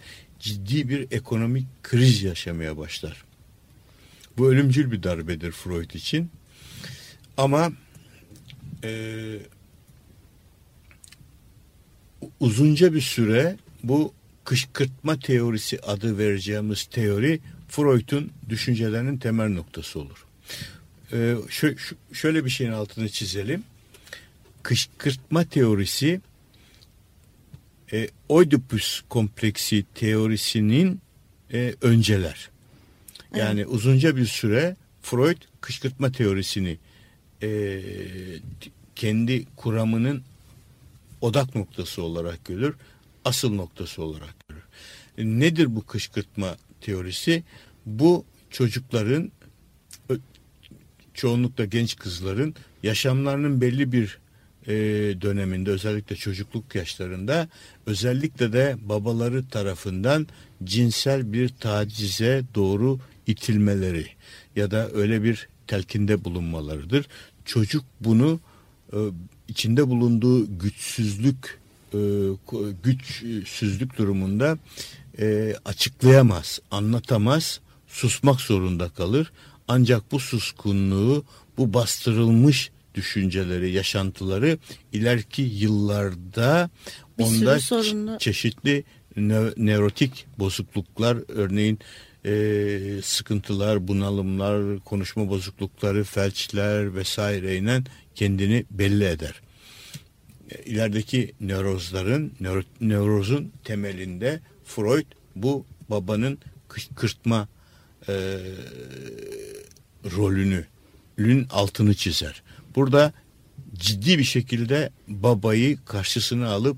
ciddi 0.41 0.89
bir 0.89 1.07
ekonomik 1.11 1.67
kriz 1.83 2.23
yaşamaya 2.23 2.77
başlar. 2.77 3.26
Bu 4.39 4.51
ölümcül 4.51 4.91
bir 4.91 5.03
darbedir 5.03 5.53
Freud 5.53 5.91
için. 5.91 6.31
Ama 7.37 7.73
e, 8.85 8.91
uzunca 12.41 12.95
bir 12.95 13.01
süre 13.01 13.57
bu 13.83 14.13
kışkırtma 14.45 15.19
teorisi 15.19 15.81
adı 15.81 16.19
vereceğimiz 16.19 16.85
teori 16.85 17.41
Freud'un 17.69 18.31
düşüncelerinin 18.49 19.19
temel 19.19 19.49
noktası 19.49 20.01
olur. 20.01 20.27
Ee, 21.13 21.17
şö- 21.49 21.95
şöyle 22.13 22.45
bir 22.45 22.51
şeyin 22.51 22.73
altını 22.73 23.09
çizelim. 23.09 23.63
Kışkırtma 24.63 25.45
teorisi 25.45 26.21
e, 27.93 28.09
Oedipus 28.29 29.03
kompleksi 29.09 29.85
teorisinin 29.95 31.01
e, 31.53 31.75
önceler. 31.81 32.51
Yani 33.37 33.67
uzunca 33.67 34.17
bir 34.17 34.27
süre 34.27 34.77
Freud 35.03 35.37
kışkırtma 35.61 36.13
teorisini 36.13 36.79
e, 37.43 37.81
kendi 38.97 39.45
kuramının 39.57 40.23
odak 41.21 41.55
noktası 41.55 42.03
olarak 42.03 42.45
görür, 42.45 42.75
asıl 43.25 43.55
noktası 43.55 44.03
olarak 44.03 44.35
görür. 44.49 44.63
E, 45.19 45.41
Nedir 45.41 45.77
bu 45.77 45.87
kışkırtma 45.87 46.57
teorisi? 46.81 47.45
Bu 47.87 48.25
çocukların 48.51 49.33
çoğunlukla 51.15 51.65
genç 51.65 51.97
kızların 51.97 52.55
yaşamlarının 52.83 53.61
belli 53.61 53.93
bir 53.93 54.19
e, 54.67 54.75
döneminde 55.21 55.71
özellikle 55.71 56.17
çocukluk 56.17 56.75
yaşlarında 56.75 57.49
özellikle 57.87 58.53
de 58.53 58.77
babaları 58.83 59.49
tarafından 59.49 60.27
cinsel 60.65 61.33
bir 61.33 61.49
tacize 61.49 62.43
doğru 62.55 62.99
itilmeleri 63.27 64.07
ya 64.57 64.71
da 64.71 64.91
öyle 64.91 65.23
bir 65.23 65.49
telkinde 65.67 66.25
bulunmalarıdır. 66.25 67.07
Çocuk 67.45 67.85
bunu 68.01 68.41
e, 68.93 68.97
içinde 69.49 69.89
bulunduğu 69.89 70.59
güçsüzlük 70.59 71.59
e, 71.95 71.99
güçsüzlük 72.83 73.99
durumunda 73.99 74.59
e, 75.19 75.55
açıklayamaz, 75.65 76.59
anlatamaz, 76.71 77.61
susmak 77.89 78.41
zorunda 78.41 78.89
kalır. 78.89 79.33
Ancak 79.69 80.13
bu 80.13 80.21
suskunluğu, 80.21 81.25
bu 81.59 81.75
bastırılmış 81.75 82.71
düşünceleri, 82.95 83.71
yaşantıları 83.73 84.59
ileriki 84.93 85.43
yıllarda 85.43 86.71
Bir 87.19 87.25
onda 87.25 87.59
sorunlu- 87.61 88.11
çe- 88.11 88.19
çeşitli 88.19 88.85
nö- 89.17 89.67
nörotik 89.67 90.27
bozukluklar 90.39 91.19
örneğin 91.29 91.79
e, 92.27 93.03
sıkıntılar, 93.03 93.89
bunalımlar, 93.89 94.79
konuşma 94.79 95.29
bozuklukları, 95.29 96.05
felçler 96.05 96.95
vesaireyle 96.95 97.83
kendini 98.15 98.65
belli 98.71 99.05
eder. 99.05 99.41
E, 100.51 100.63
İlerideki 100.63 101.33
nörozların, 101.41 102.33
nöro- 102.41 102.65
nörozun 102.81 103.53
temelinde 103.65 104.41
Freud 104.65 105.07
bu 105.37 105.65
babanın 105.91 106.39
kışkırtma 106.69 107.49
e, 108.09 108.39
rolünü 110.17 110.65
lün 111.19 111.47
altını 111.51 111.95
çizer. 111.95 112.43
Burada 112.77 113.13
ciddi 113.75 114.19
bir 114.19 114.25
şekilde 114.25 114.91
babayı 115.09 115.85
karşısına 115.85 116.49
alıp 116.49 116.77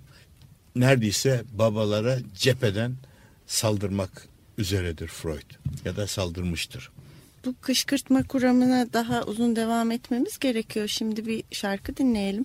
neredeyse 0.77 1.45
babalara 1.53 2.19
cepheden 2.35 2.97
saldırmak 3.47 4.29
üzeredir 4.59 5.09
Freud 5.09 5.51
ya 5.85 5.97
da 5.97 6.07
saldırmıştır. 6.07 6.91
Bu 7.45 7.55
kışkırtma 7.61 8.23
kuramına 8.23 8.93
daha 8.93 9.23
uzun 9.23 9.57
devam 9.57 9.91
etmemiz 9.91 10.39
gerekiyor. 10.39 10.89
Şimdi 10.89 11.27
bir 11.27 11.45
şarkı 11.53 11.97
dinleyelim. 11.97 12.45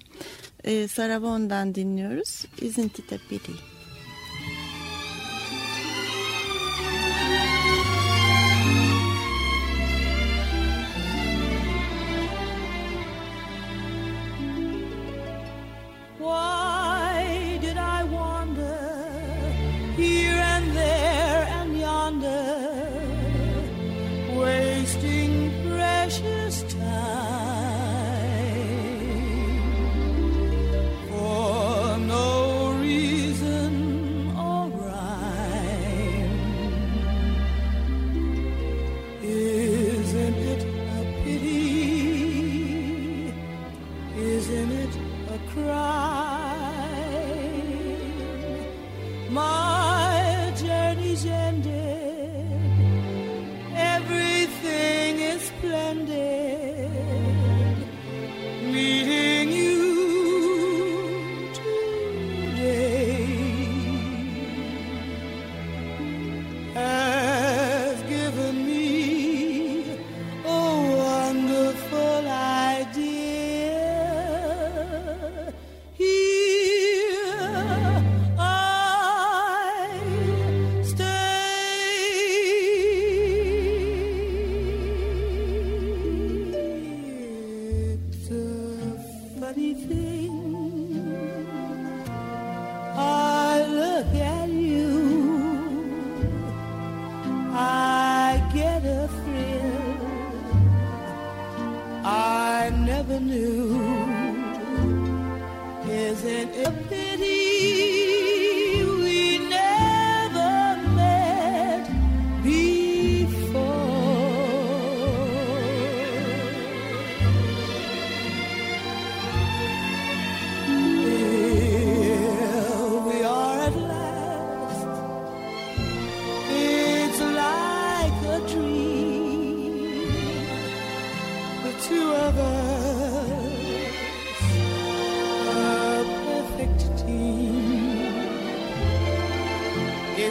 Ee, 0.64 0.88
Sarabon'dan 0.88 1.76
dinliyoruz. 1.76 2.46
Isn't 2.62 3.00
it 3.00 3.14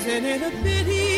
Isn't 0.05 0.25
it 0.25 0.43
a 0.43 0.51
pity 0.65 1.12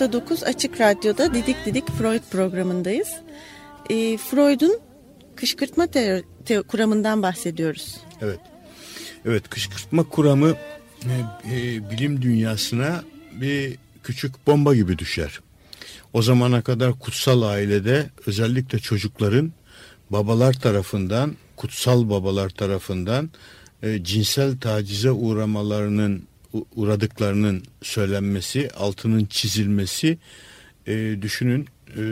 94.9 0.00 0.44
Açık 0.44 0.80
Radyo'da 0.80 1.34
Didik 1.34 1.56
Didik 1.66 1.90
Freud 1.90 2.22
programındayız. 2.30 3.08
E, 3.90 4.16
Freud'un 4.16 4.80
kışkırtma 5.36 5.86
te- 5.86 6.22
te- 6.44 6.62
kuramından 6.62 7.22
bahsediyoruz. 7.22 7.96
Evet. 8.22 8.40
Evet 9.24 9.48
kışkırtma 9.48 10.04
kuramı 10.04 10.54
e, 11.04 11.14
e, 11.54 11.90
bilim 11.90 12.22
dünyasına 12.22 13.04
bir 13.32 13.76
küçük 14.02 14.46
bomba 14.46 14.74
gibi 14.74 14.98
düşer. 14.98 15.40
O 16.12 16.22
zamana 16.22 16.62
kadar 16.62 16.98
kutsal 16.98 17.42
ailede 17.42 18.10
özellikle 18.26 18.78
çocukların 18.78 19.52
babalar 20.10 20.52
tarafından, 20.52 21.36
kutsal 21.56 22.10
babalar 22.10 22.50
tarafından 22.50 23.30
e, 23.82 24.04
cinsel 24.04 24.56
tacize 24.60 25.10
uğramalarının 25.10 26.22
uğradıklarının 26.76 27.62
söylenmesi, 27.82 28.70
altının 28.70 29.24
çizilmesi 29.24 30.18
e, 30.86 31.22
düşünün 31.22 31.68
e, 31.96 32.02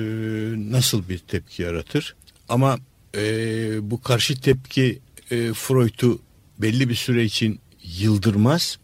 nasıl 0.73 1.09
bir 1.09 1.19
tepki 1.19 1.63
yaratır. 1.63 2.15
Ama 2.49 2.79
e, 3.17 3.91
bu 3.91 4.03
karşı 4.03 4.41
tepki 4.41 4.99
e, 5.31 5.53
Freud'u 5.53 6.21
belli 6.59 6.89
bir 6.89 6.95
süre 6.95 7.25
için 7.25 7.61
yıldırmaz. 7.83 8.79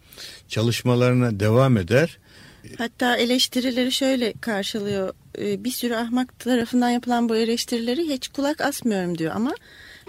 Çalışmalarına 0.48 1.40
devam 1.40 1.76
eder. 1.76 2.18
Hatta 2.78 3.16
eleştirileri 3.16 3.92
şöyle 3.92 4.32
karşılıyor. 4.32 5.14
E, 5.38 5.64
bir 5.64 5.70
sürü 5.70 5.94
ahmak 5.94 6.38
tarafından 6.38 6.90
yapılan 6.90 7.28
bu 7.28 7.36
eleştirileri 7.36 8.08
hiç 8.08 8.28
kulak 8.28 8.61
asmıyorum 8.61 9.18
diyor 9.18 9.32
ama 9.36 9.54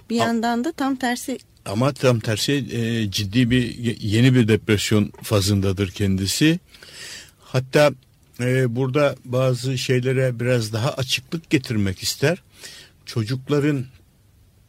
bir 0.09 0.15
yandan 0.15 0.63
da 0.63 0.71
tam 0.71 0.95
tersi 0.95 1.37
Ama 1.65 1.93
tam 1.93 2.19
tersi 2.19 2.51
e, 2.53 3.11
ciddi 3.11 3.49
bir 3.49 3.75
ye- 3.77 3.97
yeni 3.99 4.35
bir 4.35 4.47
depresyon 4.47 5.11
fazındadır 5.23 5.91
kendisi. 5.91 6.59
Hatta 7.39 7.91
e, 8.39 8.75
burada 8.75 9.15
bazı 9.25 9.77
şeylere 9.77 10.39
biraz 10.39 10.73
daha 10.73 10.93
açıklık 10.93 11.49
getirmek 11.49 12.03
ister. 12.03 12.43
Çocukların 13.05 13.85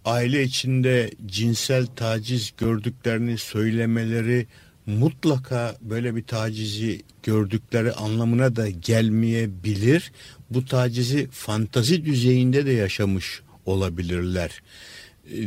aile 0.05 0.43
içinde 0.43 1.11
cinsel 1.27 1.87
taciz 1.87 2.53
gördüklerini 2.59 3.39
söylemeleri 3.39 4.47
mutlaka 4.87 5.77
böyle 5.81 6.17
bir 6.17 6.23
tacizi 6.25 7.03
gördükleri 7.23 7.93
anlamına 7.93 8.57
da 8.57 8.71
gelmeyebilir. 8.71 10.13
Bu 10.51 10.65
tacizi 10.65 11.29
fantazi 11.31 12.05
düzeyinde 12.05 12.67
de 12.67 12.73
yaşamış 12.73 13.41
olabilirler 13.67 14.63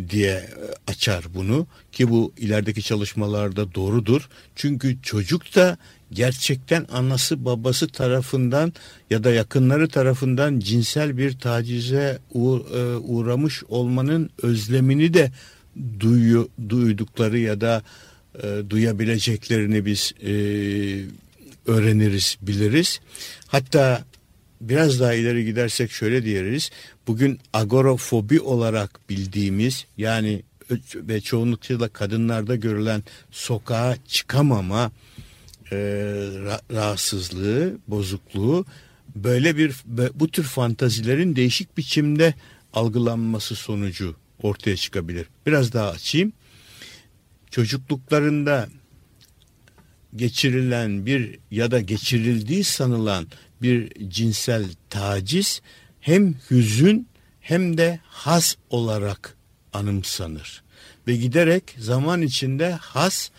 diye 0.10 0.32
e, 0.32 0.92
açar 0.92 1.26
bunu 1.36 1.68
ki 1.92 2.10
bu 2.10 2.34
ilerideki 2.38 2.84
çalışmalarda 2.84 3.76
doğrudur. 3.76 4.30
Çünkü 4.56 5.02
çocuk 5.02 5.56
da 5.56 5.78
gerçekten 6.12 6.86
anası 6.92 7.46
babası 7.46 7.88
tarafından 7.88 8.74
ya 9.10 9.24
da 9.24 9.32
yakınları 9.32 9.90
tarafından 9.90 10.60
cinsel 10.60 11.18
bir 11.18 11.40
tacize 11.40 12.20
e, 12.34 12.38
uğramış 12.96 13.64
olmanın 13.64 14.30
özlemini 14.42 15.14
de 15.14 15.32
duyu, 16.00 16.50
duydukları 16.70 17.40
ya 17.40 17.62
da 17.62 17.84
e, 18.44 18.70
duyabileceklerini 18.70 19.86
biz 19.86 20.14
e, 20.24 20.32
öğreniriz, 21.66 22.38
biliriz. 22.42 23.00
Hatta 23.48 24.04
biraz 24.62 25.00
daha 25.00 25.14
ileri 25.14 25.46
gidersek 25.46 25.92
şöyle 25.92 26.26
diyeriz. 26.26 26.70
Bugün 27.08 27.40
agorofobi 27.54 28.42
olarak 28.42 29.10
bildiğimiz 29.10 29.86
yani 29.98 30.44
ve 30.96 31.22
çoğunlukla 31.22 31.88
kadınlarda 31.88 32.56
görülen 32.56 33.04
sokağa 33.32 33.98
çıkamama 34.08 34.92
e, 35.72 35.76
ra- 35.76 36.76
rahatsızlığı, 36.76 37.78
bozukluğu 37.88 38.66
böyle 39.16 39.58
bir 39.58 39.76
bu 40.14 40.32
tür 40.32 40.44
fantazilerin 40.44 41.36
değişik 41.36 41.78
biçimde 41.78 42.34
algılanması 42.74 43.56
sonucu 43.56 44.16
ortaya 44.42 44.76
çıkabilir. 44.76 45.26
Biraz 45.46 45.74
daha 45.74 45.90
açayım. 45.90 46.34
Çocukluklarında 47.52 48.70
geçirilen 50.16 51.06
bir 51.06 51.40
ya 51.52 51.72
da 51.72 51.80
geçirildiği 51.80 52.64
sanılan 52.64 53.28
bir 53.62 54.10
cinsel 54.10 54.66
taciz 54.90 55.62
hem 56.00 56.36
hüzün 56.52 57.08
hem 57.40 57.78
de 57.78 58.00
haz 58.04 58.58
olarak 58.70 59.36
anımsanır. 59.74 60.64
Ve 61.08 61.16
giderek 61.16 61.64
zaman 61.80 62.22
içinde 62.22 62.72
haz 62.72 63.32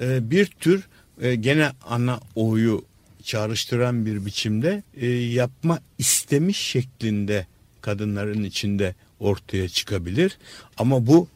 e, 0.00 0.30
bir 0.30 0.46
tür 0.46 0.88
e, 1.20 1.34
gene 1.34 1.70
ana 1.86 2.20
o'yu 2.34 2.84
çağrıştıran 3.22 4.06
bir 4.06 4.26
biçimde 4.26 4.82
e, 4.96 5.06
yapma 5.08 5.78
istemiş 5.98 6.58
şeklinde 6.58 7.46
kadınların 7.80 8.44
içinde 8.44 8.94
ortaya 9.20 9.68
çıkabilir. 9.68 10.38
Ama 10.76 11.06
bu 11.06 11.28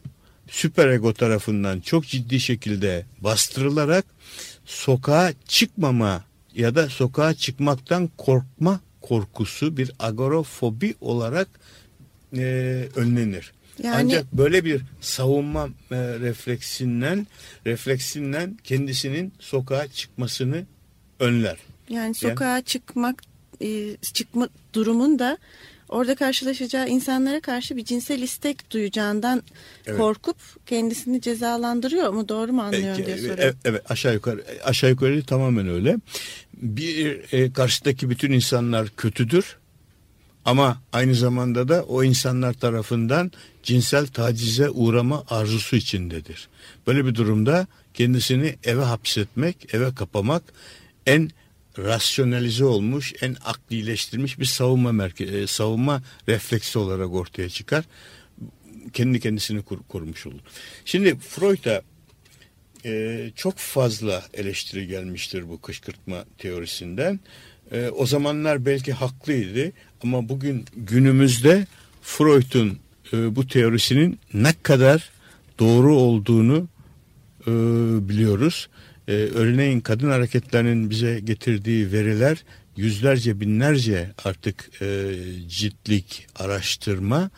süperego 0.49 1.13
tarafından 1.13 1.81
çok 1.81 2.07
ciddi 2.07 2.41
şekilde 2.41 3.07
bastırılarak 3.21 4.05
sokağa 4.65 5.33
çıkmama 5.49 6.25
ya 6.55 6.75
da 6.75 6.89
sokağa 6.89 7.35
çıkmaktan 7.35 8.11
korkma 8.19 8.81
korkusu 9.01 9.77
bir 9.77 9.93
agorofobi 9.99 10.95
olarak 11.01 11.49
e, 12.37 12.43
önlenir. 12.97 13.53
Yani- 13.83 13.97
Ancak 13.97 14.33
böyle 14.33 14.65
bir 14.65 14.83
savunma 15.01 15.69
e, 15.91 15.97
refleksinden 15.99 17.27
refleksinden 17.67 18.59
kendisinin 18.65 19.33
sokağa 19.39 19.87
çıkmasını 19.89 20.65
önler. 21.21 21.57
Yani 21.89 22.15
sokağa 22.15 22.63
çıkmak 22.63 23.23
e, 23.61 23.97
çıkma 23.97 24.49
durumunda 24.75 25.39
orada 25.89 26.15
karşılaşacağı 26.15 26.89
insanlara 26.89 27.41
karşı 27.41 27.77
bir 27.77 27.85
cinsel 27.85 28.23
istek 28.23 28.71
duyacağından 28.71 29.43
Evet. 29.87 29.99
korkup 29.99 30.37
kendisini 30.67 31.21
cezalandırıyor 31.21 32.11
mu 32.11 32.29
doğru 32.29 32.53
mu 32.53 32.63
anlıyorum 32.63 32.97
Peki, 32.97 33.07
diye 33.07 33.19
soruyorum. 33.19 33.59
Evet 33.65 33.91
aşağı 33.91 34.15
yukarı 34.15 34.45
aşağı 34.65 34.91
yukarı 34.91 35.23
tamamen 35.23 35.69
öyle. 35.69 35.97
Bir 36.55 37.33
e, 37.33 37.53
karşıdaki 37.53 38.11
bütün 38.11 38.33
insanlar 38.33 38.89
kötüdür. 38.97 39.57
Ama 40.45 40.83
aynı 40.93 41.15
zamanda 41.15 41.69
da 41.69 41.83
o 41.83 42.05
insanlar 42.05 42.53
tarafından 42.53 43.33
cinsel 43.63 44.07
tacize 44.07 44.71
uğrama 44.71 45.25
arzusu 45.29 45.77
içindedir. 45.77 46.49
Böyle 46.87 47.07
bir 47.07 47.15
durumda 47.15 47.67
kendisini 47.95 48.57
eve 48.65 48.83
hapsetmek, 48.83 49.75
eve 49.75 49.95
kapamak 49.95 50.43
en 51.07 51.31
rasyonalize 51.79 52.65
olmuş, 52.65 53.13
en 53.21 53.37
aklileştirilmiş 53.45 54.39
bir 54.39 54.45
savunma 54.45 54.93
merke 54.93 55.25
e, 55.25 55.47
savunma 55.47 56.03
refleksi 56.29 56.79
olarak 56.79 57.13
ortaya 57.13 57.49
çıkar. 57.49 57.85
Kendi 58.93 59.21
kendisini 59.21 59.63
kur- 59.63 59.83
korumuş 59.89 60.27
olur. 60.27 60.41
Şimdi 60.85 61.19
Freud'a 61.19 61.83
e, 62.85 63.31
çok 63.37 63.59
fazla 63.59 64.25
eleştiri 64.35 64.87
gelmiştir 64.87 65.49
bu 65.49 65.61
kışkırtma 65.61 66.25
teorisinden. 66.39 67.21
E, 67.73 67.89
o 67.89 68.07
zamanlar 68.07 68.67
belki 68.67 68.93
haklıydı 68.93 69.73
ama 70.03 70.29
bugün 70.29 70.65
günümüzde 70.77 71.67
Freud'un 72.03 72.79
e, 73.13 73.37
bu 73.37 73.47
teorisinin 73.47 74.19
ne 74.35 74.55
kadar 74.63 75.11
doğru 75.59 75.97
olduğunu 75.97 76.69
e, 77.47 77.51
biliyoruz. 78.09 78.69
E, 79.09 79.13
örneğin 79.13 79.81
kadın 79.81 80.11
hareketlerinin 80.11 80.91
bize 80.91 81.21
getirdiği 81.21 81.93
veriler 81.93 82.45
yüzlerce 82.77 83.41
binlerce 83.41 84.11
artık 84.25 84.83
e, 84.83 85.15
ciltlik 85.49 86.27
araştırma 86.37 87.31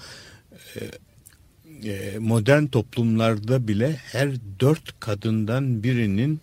e, 1.84 2.18
modern 2.18 2.66
toplumlarda 2.66 3.68
bile 3.68 3.92
her 3.92 4.30
dört 4.60 5.00
kadından 5.00 5.82
birinin 5.82 6.40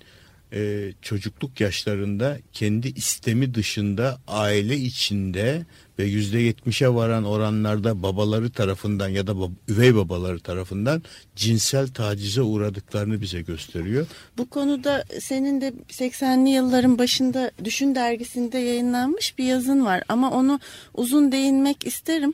e, 0.54 0.92
çocukluk 1.02 1.62
yaşlarında 1.62 2.38
kendi 2.54 2.88
istemi 2.88 3.54
dışında 3.54 4.18
aile 4.28 4.78
içinde 4.78 5.66
ve 6.00 6.04
yüzde 6.04 6.40
yetmişe 6.40 6.90
varan 6.90 7.24
oranlarda 7.24 8.04
babaları 8.04 8.50
tarafından 8.50 9.10
ya 9.10 9.28
da 9.28 9.32
bab- 9.32 9.54
üvey 9.68 9.96
babaları 9.96 10.40
tarafından 10.40 11.04
cinsel 11.36 11.88
tacize 11.88 12.42
uğradıklarını 12.42 13.22
bize 13.22 13.42
gösteriyor. 13.42 14.08
Bu 14.38 14.50
konuda 14.50 15.04
senin 15.22 15.62
de 15.62 15.74
80'li 15.90 16.50
yılların 16.50 16.98
başında 16.98 17.52
Düşün 17.64 17.96
dergisinde 17.96 18.58
yayınlanmış 18.58 19.38
bir 19.38 19.44
yazın 19.44 19.86
var 19.86 20.04
ama 20.10 20.32
onu 20.32 20.60
uzun 20.94 21.32
değinmek 21.32 21.88
isterim. 21.88 22.34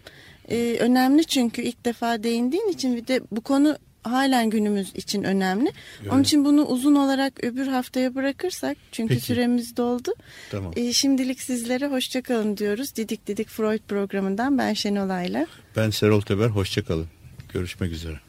Ee, 0.50 0.78
önemli 0.80 1.26
çünkü 1.26 1.62
ilk 1.62 1.86
defa 1.86 2.24
değindiğin 2.24 2.70
için 2.70 2.96
bir 2.96 3.08
de 3.08 3.22
bu 3.32 3.42
konu 3.42 3.78
halen 4.12 4.49
günümüz 4.49 4.95
için 4.95 5.24
önemli. 5.24 5.72
Onun 6.12 6.24
için 6.24 6.45
bunu 6.45 6.66
uzun 6.66 6.95
olarak 6.95 7.43
öbür 7.43 7.68
haftaya 7.68 8.16
bırakırsak 8.16 8.78
çünkü 8.91 9.14
Peki. 9.14 9.26
süremiz 9.26 9.78
doldu. 9.78 10.14
Tamam. 10.51 10.74
Ee, 10.76 10.93
şimdilik 10.93 11.41
sizlere 11.41 11.88
hoşçakalın 11.88 12.57
diyoruz. 12.57 12.95
Didik 12.95 13.28
Didik 13.28 13.49
Freud 13.49 13.82
programından 13.88 14.57
ben 14.57 14.74
Şenol 14.74 15.10
Ayla. 15.10 15.47
Ben 15.76 15.89
Serol 15.89 16.22
Teber, 16.22 16.47
hoşçakalın. 16.47 17.07
Görüşmek 17.53 17.91
üzere. 17.91 18.20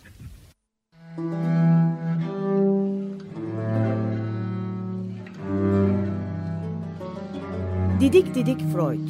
Didik 8.01 8.35
Didik 8.35 8.61
Freud 8.73 9.09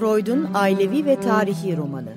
Freud'un 0.00 0.50
ailevi 0.54 1.04
ve 1.04 1.20
tarihi 1.20 1.76
romanı 1.76 2.12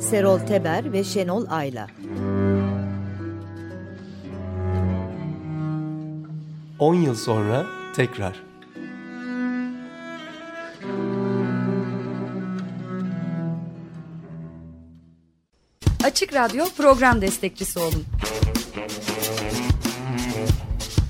Serol 0.00 0.38
Teber 0.38 0.92
ve 0.92 1.04
Şenol 1.04 1.46
Ayla 1.50 1.86
10 6.78 6.94
yıl 6.94 7.14
sonra 7.14 7.66
tekrar. 7.96 8.42
Açık 16.04 16.34
Radyo 16.34 16.64
program 16.76 17.20
destekçisi 17.20 17.78
olun. 17.78 18.04